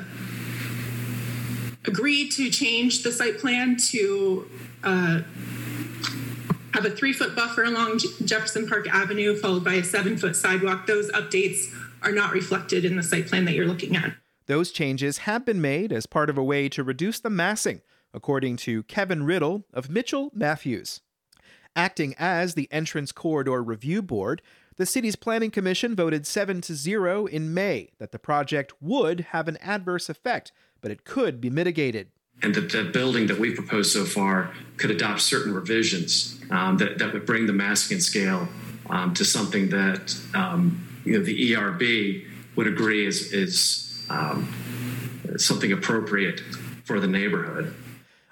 agree 1.86 2.29
to 2.29 2.50
change 2.50 3.03
the 3.03 3.12
site 3.12 3.39
plan 3.39 3.75
to 3.89 4.50
uh, 4.83 5.22
have 6.74 6.86
a 6.86 6.91
three 6.91 7.13
foot 7.13 7.36
buffer 7.36 7.63
along 7.63 8.00
Jefferson 8.24 8.67
Park 8.67 8.88
Avenue, 8.88 9.36
followed 9.36 9.63
by 9.63 9.75
a 9.75 9.83
seven 9.83 10.17
foot 10.17 10.36
sidewalk. 10.36 10.86
Those 10.86 11.12
updates 11.12 11.74
are 12.03 12.12
not 12.12 12.33
reflected 12.33 12.86
in 12.86 12.95
the 12.95 13.03
site 13.03 13.27
plan 13.27 13.45
that 13.45 13.53
you're 13.53 13.65
looking 13.65 13.95
at. 13.95 14.13
Those 14.45 14.72
changes 14.72 15.19
have 15.19 15.45
been 15.45 15.62
made 15.62 15.93
as 15.93 16.05
part 16.05 16.29
of 16.29 16.38
a 16.38 16.43
way 16.43 16.67
to 16.69 16.83
reduce 16.83 17.19
the 17.19 17.29
massing, 17.29 17.81
according 18.13 18.57
to 18.57 18.83
Kevin 18.83 19.24
Riddle 19.24 19.65
of 19.74 19.89
Mitchell 19.89 20.31
Matthews. 20.33 21.01
Acting 21.75 22.13
as 22.19 22.53
the 22.53 22.67
Entrance 22.72 23.12
Corridor 23.12 23.63
Review 23.63 24.01
Board, 24.01 24.41
the 24.75 24.86
city's 24.86 25.15
planning 25.15 25.50
commission 25.50 25.95
voted 25.95 26.27
7 26.27 26.62
to 26.62 26.75
0 26.75 27.25
in 27.25 27.53
May 27.53 27.91
that 28.00 28.12
the 28.12 28.19
project 28.19 28.74
would 28.81 29.22
have 29.31 29.48
an 29.48 29.57
adverse 29.57 30.10
effect, 30.10 30.51
but 30.81 30.91
it 30.91 31.05
could 31.05 31.39
be 31.39 31.50
mitigated. 31.50 32.10
And 32.41 32.53
that 32.55 32.72
the 32.72 32.83
building 32.83 33.27
that 33.27 33.39
we've 33.39 33.55
proposed 33.55 33.91
so 33.91 34.03
far 34.03 34.51
could 34.77 34.91
adopt 34.91 35.22
certain 35.22 35.53
revisions 35.53 36.39
um, 36.51 36.77
that, 36.77 36.98
that 36.98 37.13
would 37.13 37.25
bring 37.25 37.45
the 37.45 37.53
massing 37.53 38.00
scale 38.00 38.48
um, 38.89 39.13
to 39.13 39.24
something 39.24 39.69
that 39.69 40.15
um, 40.33 40.92
you 41.05 41.17
know, 41.17 41.24
the 41.24 41.55
ERB 41.55 42.25
would 42.55 42.67
agree 42.67 43.05
is, 43.05 43.33
is 43.33 44.05
um, 44.10 44.48
something 45.38 45.72
appropriate 45.72 46.39
for 46.83 47.00
the 47.00 47.07
neighborhood. 47.07 47.74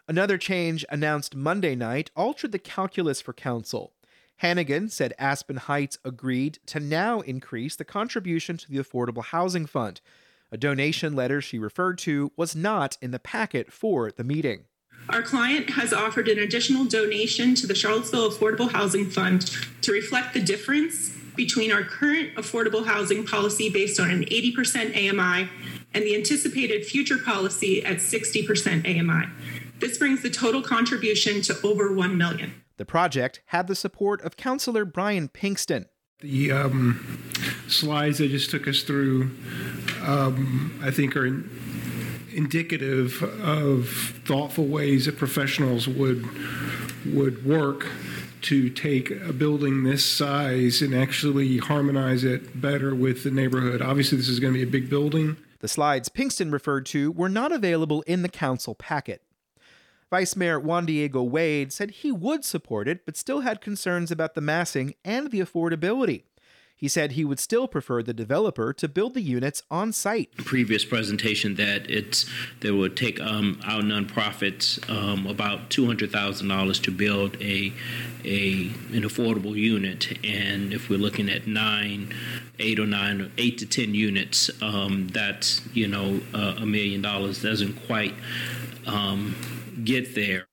Another 0.07 0.37
change 0.37 0.85
announced 0.89 1.35
Monday 1.35 1.75
night 1.75 2.11
altered 2.15 2.51
the 2.51 2.59
calculus 2.59 3.21
for 3.21 3.33
council. 3.33 3.93
Hannegan 4.41 4.89
said 4.89 5.13
Aspen 5.19 5.57
Heights 5.57 5.99
agreed 6.03 6.59
to 6.65 6.79
now 6.79 7.21
increase 7.21 7.75
the 7.75 7.85
contribution 7.85 8.57
to 8.57 8.69
the 8.69 8.79
Affordable 8.79 9.23
Housing 9.25 9.65
Fund. 9.65 10.01
A 10.51 10.57
donation 10.57 11.15
letter 11.15 11.41
she 11.41 11.59
referred 11.59 11.97
to 11.99 12.31
was 12.35 12.55
not 12.55 12.97
in 13.01 13.11
the 13.11 13.19
packet 13.19 13.71
for 13.71 14.11
the 14.11 14.23
meeting. 14.23 14.65
Our 15.09 15.21
client 15.21 15.71
has 15.71 15.93
offered 15.93 16.27
an 16.27 16.39
additional 16.39 16.85
donation 16.85 17.55
to 17.55 17.67
the 17.67 17.75
Charlottesville 17.75 18.29
Affordable 18.31 18.71
Housing 18.71 19.09
Fund 19.09 19.49
to 19.81 19.91
reflect 19.91 20.33
the 20.33 20.41
difference 20.41 21.15
between 21.41 21.71
our 21.71 21.81
current 21.81 22.35
affordable 22.35 22.85
housing 22.85 23.25
policy 23.25 23.67
based 23.67 23.99
on 23.99 24.11
an 24.11 24.23
80% 24.25 24.95
AMI 24.95 25.49
and 25.91 26.03
the 26.03 26.15
anticipated 26.15 26.85
future 26.85 27.17
policy 27.17 27.83
at 27.83 27.97
60% 27.97 28.85
AMI. 28.85 29.27
This 29.79 29.97
brings 29.97 30.21
the 30.21 30.29
total 30.29 30.61
contribution 30.61 31.41
to 31.41 31.59
over 31.63 31.91
1 31.91 32.15
million. 32.15 32.53
The 32.77 32.85
project 32.85 33.41
had 33.47 33.65
the 33.65 33.73
support 33.73 34.21
of 34.21 34.37
Councillor 34.37 34.85
Brian 34.85 35.29
Pinkston. 35.29 35.85
The 36.19 36.51
um, 36.51 37.23
slides 37.67 38.19
they 38.19 38.27
just 38.27 38.51
took 38.51 38.67
us 38.67 38.83
through, 38.83 39.31
um, 40.03 40.79
I 40.83 40.91
think, 40.91 41.15
are 41.15 41.25
in, 41.25 41.49
indicative 42.35 43.23
of 43.41 43.89
thoughtful 44.25 44.67
ways 44.67 45.07
that 45.07 45.17
professionals 45.17 45.87
would 45.87 46.23
would 47.03 47.43
work 47.43 47.87
to 48.43 48.69
take 48.69 49.11
a 49.11 49.33
building 49.33 49.83
this 49.83 50.05
size 50.05 50.81
and 50.81 50.93
actually 50.93 51.57
harmonize 51.57 52.23
it 52.23 52.59
better 52.59 52.95
with 52.95 53.23
the 53.23 53.31
neighborhood. 53.31 53.81
Obviously, 53.81 54.17
this 54.17 54.29
is 54.29 54.39
going 54.39 54.53
to 54.53 54.57
be 54.59 54.63
a 54.63 54.71
big 54.71 54.89
building. 54.89 55.37
The 55.59 55.67
slides 55.67 56.09
Pinkston 56.09 56.51
referred 56.51 56.85
to 56.87 57.11
were 57.11 57.29
not 57.29 57.51
available 57.51 58.01
in 58.03 58.23
the 58.23 58.29
council 58.29 58.73
packet. 58.73 59.21
Vice 60.09 60.35
Mayor 60.35 60.59
Juan 60.59 60.85
Diego 60.85 61.23
Wade 61.23 61.71
said 61.71 61.91
he 61.91 62.11
would 62.11 62.43
support 62.43 62.87
it, 62.87 63.05
but 63.05 63.15
still 63.15 63.41
had 63.41 63.61
concerns 63.61 64.11
about 64.11 64.33
the 64.33 64.41
massing 64.41 64.93
and 65.05 65.31
the 65.31 65.39
affordability. 65.39 66.23
He 66.81 66.87
said 66.87 67.11
he 67.11 67.23
would 67.23 67.39
still 67.39 67.67
prefer 67.67 68.01
the 68.01 68.11
developer 68.11 68.73
to 68.73 68.87
build 68.87 69.13
the 69.13 69.21
units 69.21 69.61
on 69.69 69.93
site. 69.93 70.35
Previous 70.37 70.83
presentation 70.83 71.53
that 71.55 71.87
it's 71.87 72.25
that 72.61 72.73
would 72.73 72.97
take 72.97 73.21
um, 73.21 73.61
our 73.63 73.83
nonprofits 73.83 74.79
um, 74.89 75.27
about 75.27 75.69
two 75.69 75.85
hundred 75.85 76.11
thousand 76.11 76.47
dollars 76.47 76.79
to 76.79 76.89
build 76.89 77.39
a 77.39 77.71
a 78.25 78.71
an 78.93 79.03
affordable 79.03 79.55
unit, 79.55 80.17
and 80.25 80.73
if 80.73 80.89
we're 80.89 80.97
looking 80.97 81.29
at 81.29 81.45
nine, 81.45 82.11
eight 82.57 82.79
or 82.79 82.87
nine, 82.87 83.21
or 83.21 83.31
eight 83.37 83.59
to 83.59 83.67
ten 83.67 83.93
units, 83.93 84.49
um, 84.63 85.07
that's 85.09 85.61
you 85.73 85.87
know 85.87 86.19
uh, 86.33 86.55
a 86.57 86.65
million 86.65 87.03
dollars 87.03 87.43
doesn't 87.43 87.75
quite 87.85 88.15
um, 88.87 89.35
get 89.83 90.15
there. 90.15 90.47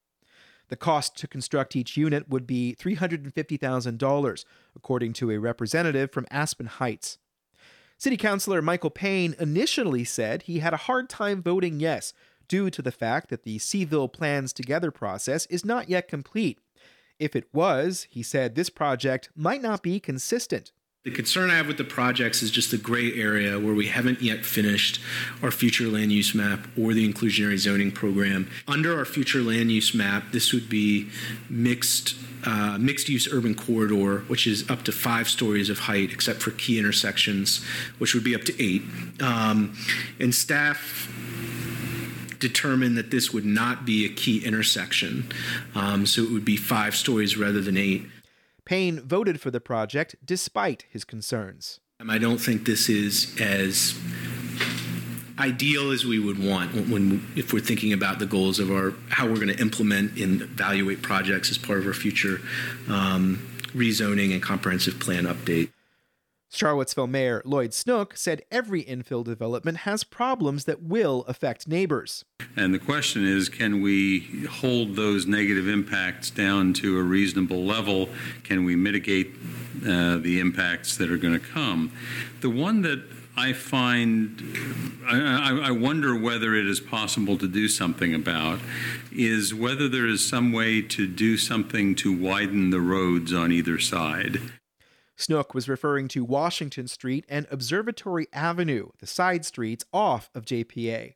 The 0.69 0.77
cost 0.77 1.17
to 1.17 1.27
construct 1.27 1.77
each 1.77 1.97
unit 1.97 2.29
would 2.29 2.47
be 2.47 2.77
$350,000, 2.79 4.45
according 4.77 5.13
to 5.15 5.31
a 5.31 5.39
representative 5.39 6.13
from 6.13 6.27
Aspen 6.31 6.67
Heights. 6.67 7.19
City 7.97 8.17
Councilor 8.17 8.63
Michael 8.63 8.91
Payne 8.91 9.35
initially 9.41 10.05
said 10.05 10.43
he 10.43 10.61
had 10.61 10.73
a 10.73 10.79
hard 10.79 11.09
time 11.09 11.43
voting 11.43 11.81
yes 11.81 12.13
due 12.47 12.71
to 12.71 12.81
the 12.81 12.93
fact 12.93 13.29
that 13.29 13.43
the 13.43 13.59
C-ville 13.59 14.09
Plans 14.09 14.53
Together 14.53 14.91
process 14.91 15.47
is 15.47 15.65
not 15.65 15.89
yet 15.89 16.07
complete. 16.07 16.59
If 17.19 17.35
it 17.35 17.49
was, 17.53 18.07
he 18.11 18.23
said 18.23 18.55
this 18.55 18.71
project 18.71 19.31
might 19.35 19.63
not 19.63 19.83
be 19.83 19.99
consistent. 19.99 20.73
The 21.09 21.14
concern 21.14 21.49
I 21.49 21.55
have 21.55 21.66
with 21.66 21.79
the 21.79 21.85
projects 21.85 22.42
is 22.42 22.51
just 22.51 22.71
the 22.71 22.77
gray 22.77 23.14
area 23.14 23.59
where 23.59 23.73
we 23.73 23.87
haven't 23.87 24.21
yet 24.21 24.44
finished 24.44 25.01
our 25.42 25.51
future 25.51 25.87
land 25.87 26.12
use 26.12 26.35
map 26.35 26.66
or 26.79 26.92
the 26.92 27.11
inclusionary 27.11 27.57
zoning 27.57 27.92
program. 27.92 28.51
Under 28.68 28.99
our 28.99 29.07
future 29.07 29.40
land 29.40 29.73
use 29.73 29.94
map, 29.94 30.33
this 30.33 30.53
would 30.53 30.68
be 30.68 31.09
mixed 31.49 32.14
uh, 32.44 32.77
mixed 32.79 33.09
use 33.09 33.27
urban 33.33 33.55
corridor, 33.55 34.18
which 34.29 34.47
is 34.47 34.68
up 34.68 34.83
to 34.83 34.92
five 34.92 35.31
stories 35.31 35.71
of 35.71 35.79
height, 35.79 36.12
except 36.12 36.42
for 36.42 36.51
key 36.51 36.79
intersections, 36.79 37.64
which 37.97 38.14
would 38.14 38.23
be 38.23 38.35
up 38.35 38.42
to 38.42 38.62
eight. 38.62 38.83
Um, 39.23 39.79
and 40.21 40.35
staff 40.35 41.11
determined 42.38 42.99
that 42.99 43.11
this 43.11 43.33
would 43.33 43.47
not 43.47 43.87
be 43.87 44.05
a 44.05 44.11
key 44.11 44.44
intersection, 44.44 45.33
um, 45.75 46.05
so 46.05 46.23
it 46.23 46.31
would 46.31 46.44
be 46.44 46.59
five 46.59 46.94
stories 46.94 47.38
rather 47.38 47.62
than 47.62 47.79
eight. 47.79 48.05
Payne 48.69 49.01
voted 49.01 49.41
for 49.41 49.51
the 49.51 49.63
project 49.63 50.15
despite 50.23 50.85
his 50.91 51.03
concerns. 51.03 51.81
I 52.07 52.19
don't 52.19 52.37
think 52.37 52.67
this 52.67 52.91
is 52.91 53.35
as 53.41 53.99
ideal 55.39 55.91
as 55.91 56.05
we 56.05 56.19
would 56.19 56.39
want 56.39 56.75
when 56.91 57.27
if 57.35 57.55
we're 57.55 57.61
thinking 57.61 57.95
about 57.95 58.19
the 58.19 58.27
goals 58.27 58.59
of 58.59 58.71
our 58.71 58.93
how 59.09 59.27
we're 59.27 59.37
going 59.37 59.49
to 59.49 59.59
implement 59.59 60.19
and 60.19 60.43
evaluate 60.43 61.01
projects 61.01 61.51
as 61.51 61.57
part 61.57 61.79
of 61.79 61.87
our 61.87 61.95
future 61.95 62.43
um, 62.91 63.39
rezoning 63.75 64.35
and 64.35 64.43
comprehensive 64.43 65.01
plan 65.01 65.25
update. 65.25 65.71
Charlottesville 66.51 67.07
Mayor 67.07 67.43
Lloyd 67.45 67.75
Snook 67.75 68.17
said 68.17 68.43
every 68.51 68.83
infill 68.85 69.25
development 69.25 69.79
has 69.79 70.05
problems 70.05 70.65
that 70.65 70.83
will 70.83 71.25
affect 71.29 71.69
neighbors. 71.69 72.25
And 72.57 72.73
the 72.73 72.79
question 72.79 73.25
is 73.25 73.49
can 73.49 73.83
we 73.83 74.47
hold 74.51 74.97
those 74.97 75.27
negative 75.27 75.69
impacts 75.69 76.31
down 76.31 76.73
to 76.75 76.99
a 76.99 77.03
reasonable 77.03 77.65
level? 77.65 78.09
Can 78.45 78.65
we 78.65 78.77
mitigate 78.77 79.35
uh, 79.87 80.19
the 80.19 80.41
impacts 80.41 80.97
that 80.97 81.11
are 81.11 81.19
going 81.19 81.35
to 81.35 81.47
come? 81.47 81.93
The 82.41 82.51
one 82.51 82.83
that 82.83 83.03
I 83.39 83.53
find, 83.53 84.43
I, 85.07 85.67
I, 85.67 85.71
wonder 85.71 86.19
whether 86.19 86.57
it 86.57 86.67
is 86.67 86.81
possible 86.81 87.39
to 87.39 87.47
do 87.47 87.69
something 87.69 88.13
about, 88.13 88.59
is 89.13 89.55
whether 89.55 89.89
there 89.89 90.09
is 90.09 90.29
some 90.29 90.53
way 90.53 90.83
to 90.83 91.07
do 91.07 91.37
something 91.37 91.95
to 91.97 92.13
widen 92.13 92.71
the 92.71 92.81
roads 92.81 93.33
on 93.33 93.53
either 93.53 93.79
side. 93.79 94.41
Snook 95.19 95.53
was 95.53 95.69
referring 95.69 96.07
to 96.09 96.25
Washington 96.25 96.87
Street 96.87 97.25
and 97.29 97.49
Observatory 97.51 98.29
Avenue, 98.33 98.91
the 99.01 99.07
side 99.07 99.45
streets 99.45 99.85
off 99.93 100.31
of 100.33 100.45
JPA. 100.45 101.15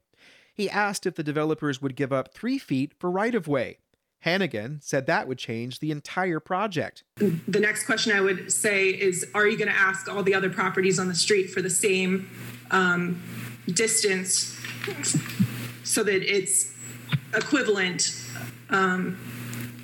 He 0.53 0.69
asked 0.69 1.07
if 1.07 1.15
the 1.15 1.23
developers 1.23 1.81
would 1.81 1.95
give 1.95 2.13
up 2.13 2.35
three 2.35 2.59
feet 2.59 2.93
for 2.99 3.11
right 3.11 3.35
of 3.35 3.47
way. 3.47 3.79
Hannegan 4.27 4.83
said 4.83 5.07
that 5.07 5.29
would 5.29 5.39
change 5.39 5.79
the 5.79 5.93
entire 5.93 6.41
project. 6.41 7.05
The 7.17 7.61
next 7.61 7.87
question 7.87 8.13
I 8.13 8.21
would 8.21 8.53
say 8.53 8.89
is 8.89 9.27
Are 9.35 9.47
you 9.47 9.57
going 9.57 9.71
to 9.71 9.79
ask 9.79 10.09
all 10.09 10.23
the 10.25 10.35
other 10.35 10.51
properties 10.51 10.99
on 10.99 11.09
the 11.09 11.15
street 11.15 11.51
for 11.51 11.63
the 11.63 11.71
same 11.71 12.29
um, 12.73 13.23
distance 13.67 14.59
so 15.85 16.03
that 16.03 16.23
it's 16.23 16.73
equivalent? 17.35 18.21
Um, 18.69 19.19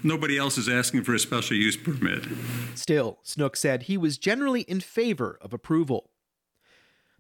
Nobody 0.02 0.38
else 0.38 0.58
is 0.58 0.68
asking 0.68 1.04
for 1.04 1.14
a 1.14 1.18
special 1.18 1.56
use 1.56 1.76
permit. 1.76 2.24
Still, 2.74 3.18
Snook 3.22 3.56
said 3.56 3.84
he 3.84 3.96
was 3.96 4.18
generally 4.18 4.62
in 4.62 4.80
favor 4.80 5.38
of 5.40 5.52
approval. 5.52 6.10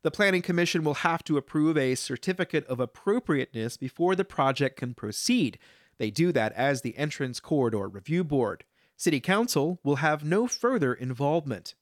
The 0.02 0.10
Planning 0.10 0.42
Commission 0.42 0.84
will 0.84 0.94
have 0.94 1.24
to 1.24 1.36
approve 1.36 1.76
a 1.76 1.96
certificate 1.96 2.64
of 2.66 2.78
appropriateness 2.78 3.76
before 3.76 4.14
the 4.14 4.24
project 4.24 4.76
can 4.76 4.94
proceed. 4.94 5.58
They 5.98 6.10
do 6.10 6.30
that 6.32 6.52
as 6.52 6.82
the 6.82 6.96
Entrance 6.96 7.40
Corridor 7.40 7.88
Review 7.88 8.22
Board. 8.22 8.64
City 8.96 9.20
Council 9.20 9.80
will 9.82 9.96
have 9.96 10.24
no 10.24 10.46
further 10.46 10.94
involvement. 10.94 11.74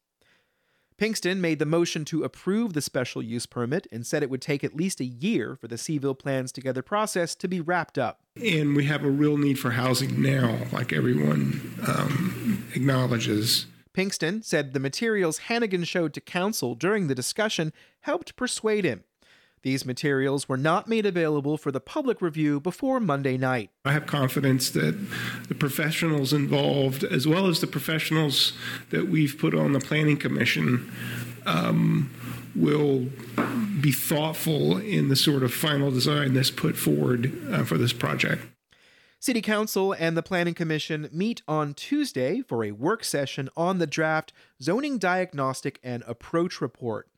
Pinkston 0.99 1.39
made 1.39 1.59
the 1.59 1.67
motion 1.67 2.07
to 2.07 2.25
approve 2.25 2.73
the 2.73 2.81
special 2.81 3.23
use 3.23 3.45
permit 3.45 3.87
and 3.93 4.07
said 4.07 4.23
it 4.23 4.31
would 4.31 4.41
take 4.41 4.65
at 4.65 4.75
least 4.75 4.99
a 4.99 5.05
year 5.05 5.55
for 5.57 5.69
the 5.69 5.77
C-ville 5.77 6.15
Plans 6.15 6.53
Together 6.53 6.83
process 6.83 7.35
to 7.35 7.49
be 7.49 7.61
wrapped 7.61 7.99
up. 7.99 8.21
And 8.43 8.75
we 8.75 8.87
have 8.87 9.05
a 9.05 9.11
real 9.11 9.37
need 9.37 9.59
for 9.59 9.73
housing 9.73 10.23
now, 10.23 10.59
like 10.73 10.95
everyone 10.95 11.75
um, 11.87 12.67
acknowledges. 12.75 13.67
Pinkston 13.93 14.43
said 14.43 14.73
the 14.73 14.81
materials 14.81 15.41
Hannegan 15.49 15.87
showed 15.87 16.15
to 16.15 16.21
council 16.21 16.75
during 16.75 17.09
the 17.09 17.15
discussion 17.15 17.75
helped 18.01 18.37
persuade 18.37 18.85
him. 18.85 19.05
These 19.67 19.85
materials 19.85 20.49
were 20.49 20.57
not 20.57 20.87
made 20.87 21.07
available 21.07 21.59
for 21.59 21.73
the 21.73 21.81
public 21.81 22.23
review 22.23 22.61
before 22.61 23.01
Monday 23.01 23.37
night. 23.37 23.71
I 23.85 23.91
have 23.91 24.07
confidence 24.07 24.71
that 24.71 24.97
the 25.49 25.57
professionals 25.57 26.33
involved, 26.33 27.03
as 27.03 27.27
well 27.27 27.49
as 27.49 27.61
the 27.61 27.67
professionals 27.67 28.53
that 28.91 29.09
we've 29.09 29.37
put 29.37 29.57
on 29.57 29.73
the 29.73 29.81
Planning 29.81 30.19
Commission, 30.19 30.89
um, 31.47 32.15
will 32.55 33.09
be 33.81 33.91
thoughtful 33.91 34.77
in 34.77 35.09
the 35.09 35.17
sort 35.17 35.43
of 35.43 35.53
final 35.53 35.91
design 35.91 36.35
that's 36.35 36.53
put 36.53 36.77
forward 36.77 37.37
uh, 37.53 37.65
for 37.65 37.77
this 37.77 37.93
project. 37.93 38.47
City 39.19 39.43
Council 39.43 39.93
and 39.99 40.17
the 40.17 40.23
Planning 40.23 40.55
Commission 40.55 41.09
meet 41.11 41.43
on 41.49 41.75
Tuesday 41.75 42.41
for 42.41 42.63
a 42.63 42.71
work 42.71 43.03
session 43.03 43.49
on 43.57 43.79
the 43.79 43.87
draft 43.89 44.33
Zoning 44.63 44.99
Diagnostic 44.99 45.81
and 45.83 46.05
Approach 46.07 46.61
Report. 46.61 47.09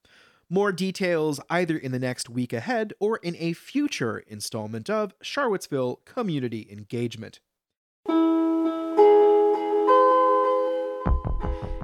More 0.50 0.72
details 0.72 1.40
either 1.50 1.76
in 1.76 1.92
the 1.92 1.98
next 1.98 2.30
week 2.30 2.54
ahead 2.54 2.94
or 2.98 3.18
in 3.18 3.36
a 3.38 3.52
future 3.52 4.24
installment 4.26 4.88
of 4.88 5.12
Charlottesville 5.20 5.96
Community 6.06 6.66
Engagement. 6.70 7.40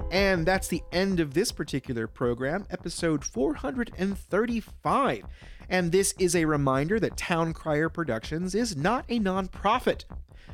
And 0.09 0.47
that's 0.47 0.67
the 0.67 0.81
end 0.91 1.19
of 1.19 1.35
this 1.35 1.51
particular 1.51 2.07
program, 2.07 2.65
episode 2.71 3.23
435. 3.23 5.23
And 5.69 5.91
this 5.91 6.15
is 6.17 6.35
a 6.35 6.45
reminder 6.45 6.99
that 6.99 7.17
Town 7.17 7.53
Crier 7.53 7.89
Productions 7.89 8.55
is 8.55 8.75
not 8.75 9.05
a 9.09 9.19
nonprofit. 9.19 10.05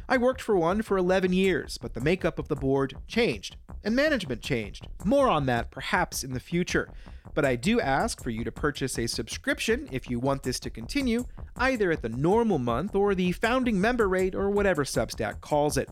I 0.10 0.18
worked 0.18 0.42
for 0.42 0.58
one 0.58 0.82
for 0.82 0.98
11 0.98 1.32
years, 1.32 1.78
but 1.78 1.94
the 1.94 2.02
makeup 2.02 2.40
of 2.40 2.50
the 2.50 2.58
board 2.58 2.94
changed, 3.08 3.56
and 3.86 3.96
management 3.96 4.42
changed. 4.42 4.86
More 5.06 5.30
on 5.30 5.46
that 5.46 5.72
perhaps 5.72 6.26
in 6.26 6.34
the 6.34 6.42
future. 6.42 6.90
But 7.34 7.46
I 7.46 7.56
do 7.56 7.80
ask 7.80 8.22
for 8.22 8.30
you 8.30 8.44
to 8.44 8.52
purchase 8.52 9.00
a 9.00 9.08
subscription 9.08 9.88
if 9.92 10.10
you 10.10 10.20
want 10.20 10.44
this 10.44 10.60
to 10.62 10.70
continue, 10.70 11.26
either 11.58 11.92
at 11.92 12.02
the 12.02 12.10
normal 12.10 12.60
month 12.60 12.96
or 12.96 13.16
the 13.16 13.32
founding 13.32 13.80
member 13.80 14.08
rate 14.10 14.36
or 14.36 14.50
whatever 14.50 14.84
Substack 14.84 15.42
calls 15.42 15.78
it. 15.78 15.90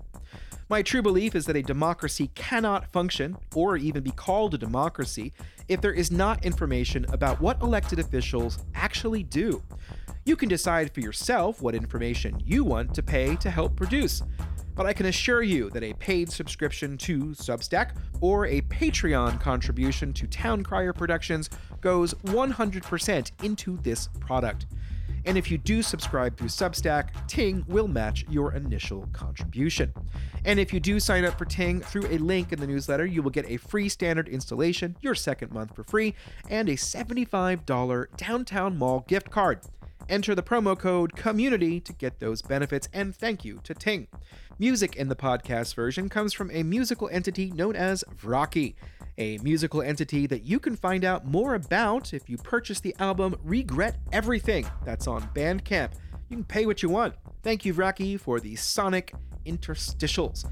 My 0.70 0.84
true 0.84 1.02
belief 1.02 1.34
is 1.34 1.48
that 1.48 1.56
a 1.56 1.64
democracy 1.64 2.30
cannot 2.36 2.92
function, 2.92 3.38
or 3.56 3.76
even 3.76 4.04
be 4.04 4.12
called 4.12 4.54
a 4.54 4.58
democracy, 4.58 5.34
if 5.68 5.82
there 5.82 5.94
is 5.94 6.12
not 6.12 6.46
information 6.46 7.06
about 7.12 7.42
what 7.42 7.60
elected 7.62 7.98
officials 7.98 8.60
actually 8.76 9.24
do. 9.24 9.64
You 10.26 10.36
can 10.36 10.48
decide 10.48 10.94
for 10.94 11.00
yourself 11.00 11.60
what 11.60 11.74
information 11.74 12.40
you 12.46 12.64
want 12.64 12.94
to 12.94 13.02
pay 13.02 13.36
to 13.38 13.50
help 13.50 13.76
produce. 13.76 14.22
But 14.80 14.88
I 14.88 14.94
can 14.94 15.08
assure 15.08 15.44
you 15.44 15.70
that 15.72 15.84
a 15.84 15.92
paid 15.96 16.32
subscription 16.32 16.98
to 17.00 17.32
Substack 17.32 17.98
or 18.22 18.46
a 18.46 18.62
Patreon 18.62 19.38
contribution 19.42 20.14
to 20.14 20.26
Town 20.26 20.64
Crier 20.64 20.94
Productions 20.94 21.50
goes 21.82 22.14
100% 22.14 23.44
into 23.44 23.76
this 23.82 24.08
product. 24.22 24.68
And 25.26 25.38
if 25.38 25.52
you 25.52 25.58
do 25.58 25.82
subscribe 25.82 26.38
through 26.38 26.48
Substack, 26.48 27.10
Ting 27.28 27.66
will 27.68 27.90
match 27.90 28.24
your 28.30 28.54
initial 28.54 29.06
contribution. 29.12 29.92
And 30.46 30.62
if 30.62 30.72
you 30.72 30.80
do 30.80 31.02
sign 31.02 31.26
up 31.26 31.38
for 31.38 31.44
Ting 31.44 31.82
through 31.82 32.08
a 32.08 32.18
link 32.18 32.54
in 32.54 32.62
the 32.62 32.68
newsletter, 32.68 33.06
you 33.06 33.22
will 33.22 33.32
get 33.32 33.50
a 33.50 33.58
free 33.58 33.90
standard 33.90 34.30
installation, 34.30 34.96
your 35.02 35.14
second 35.14 35.52
month 35.52 35.76
for 35.76 35.84
free, 35.84 36.16
and 36.50 36.70
a 36.70 36.78
$75 36.78 38.16
downtown 38.16 38.78
mall 38.78 39.04
gift 39.10 39.30
card. 39.30 39.60
Enter 40.10 40.34
the 40.34 40.42
promo 40.42 40.76
code 40.78 41.16
COMMUNITY 41.16 41.82
to 41.82 41.94
get 41.94 42.20
those 42.20 42.42
benefits, 42.42 42.90
and 42.92 43.16
thank 43.16 43.46
you 43.46 43.60
to 43.64 43.76
Ting. 43.76 44.08
Music 44.62 44.98
in 44.98 45.08
the 45.08 45.16
podcast 45.16 45.74
version 45.74 46.10
comes 46.10 46.34
from 46.34 46.52
a 46.52 46.64
musical 46.64 47.08
entity 47.14 47.50
known 47.52 47.78
as 47.78 48.04
Vrocky, 48.22 48.76
a 49.18 49.38
musical 49.38 49.82
entity 49.82 50.28
that 50.28 50.44
you 50.44 50.60
can 50.60 50.76
find 50.76 51.06
out 51.06 51.26
more 51.26 51.56
about 51.56 52.14
if 52.14 52.30
you 52.30 52.36
purchase 52.36 52.82
the 52.82 52.94
album 53.00 53.38
Regret 53.46 53.96
Everything. 54.12 54.70
That's 54.84 55.08
on 55.08 55.22
Bandcamp. 55.34 55.92
You 56.28 56.36
can 56.36 56.44
pay 56.44 56.66
what 56.66 56.84
you 56.84 56.90
want. 56.90 57.16
Thank 57.42 57.64
you, 57.64 57.74
Vrocky, 57.74 58.20
for 58.20 58.42
the 58.42 58.58
sonic 58.58 59.14
interstitials. 59.46 60.46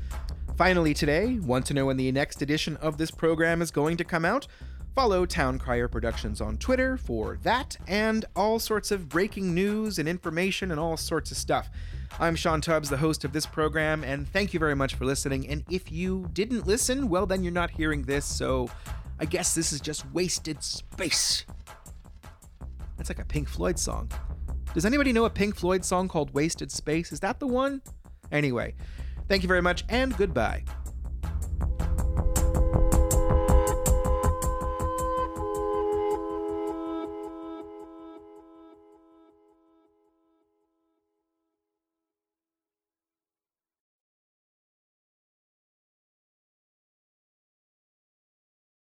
Finally, 0.55 0.93
today, 0.93 1.37
want 1.39 1.65
to 1.65 1.73
know 1.73 1.87
when 1.87 1.97
the 1.97 2.09
next 2.13 2.41
edition 2.41 2.77
of 2.77 2.97
this 2.97 3.11
program 3.11 3.61
is 3.61 3.71
going 3.71 3.97
to 3.97 4.05
come 4.05 4.23
out? 4.23 4.47
Follow 4.97 5.27
Town 5.27 5.59
Crier 5.59 5.87
Productions 5.87 6.41
on 6.41 6.57
Twitter 6.57 6.97
for 6.97 7.37
that 7.43 7.77
and 7.87 8.25
all 8.35 8.57
sorts 8.57 8.89
of 8.89 9.07
breaking 9.07 9.53
news 9.53 9.99
and 9.99 10.09
information 10.09 10.71
and 10.71 10.79
all 10.79 10.97
sorts 10.97 11.29
of 11.29 11.37
stuff. 11.37 11.69
I'm 12.19 12.35
Sean 12.35 12.61
Tubbs, 12.61 12.89
the 12.89 12.97
host 12.97 13.23
of 13.23 13.31
this 13.31 13.45
program, 13.45 14.03
and 14.03 14.27
thank 14.27 14.55
you 14.55 14.59
very 14.59 14.73
much 14.73 14.95
for 14.95 15.05
listening. 15.05 15.47
And 15.49 15.63
if 15.69 15.91
you 15.91 16.27
didn't 16.33 16.65
listen, 16.65 17.09
well, 17.09 17.27
then 17.27 17.43
you're 17.43 17.53
not 17.53 17.69
hearing 17.69 18.01
this, 18.01 18.25
so 18.25 18.71
I 19.19 19.25
guess 19.25 19.53
this 19.53 19.71
is 19.71 19.81
just 19.81 20.03
wasted 20.13 20.63
space. 20.63 21.45
That's 22.97 23.11
like 23.11 23.19
a 23.19 23.25
Pink 23.25 23.49
Floyd 23.49 23.77
song. 23.77 24.09
Does 24.73 24.83
anybody 24.83 25.13
know 25.13 25.25
a 25.25 25.29
Pink 25.29 25.55
Floyd 25.55 25.85
song 25.85 26.07
called 26.07 26.33
Wasted 26.33 26.71
Space? 26.71 27.11
Is 27.11 27.19
that 27.19 27.39
the 27.39 27.45
one? 27.45 27.83
Anyway, 28.31 28.73
thank 29.27 29.43
you 29.43 29.47
very 29.47 29.61
much 29.61 29.83
and 29.89 30.17
goodbye. 30.17 30.63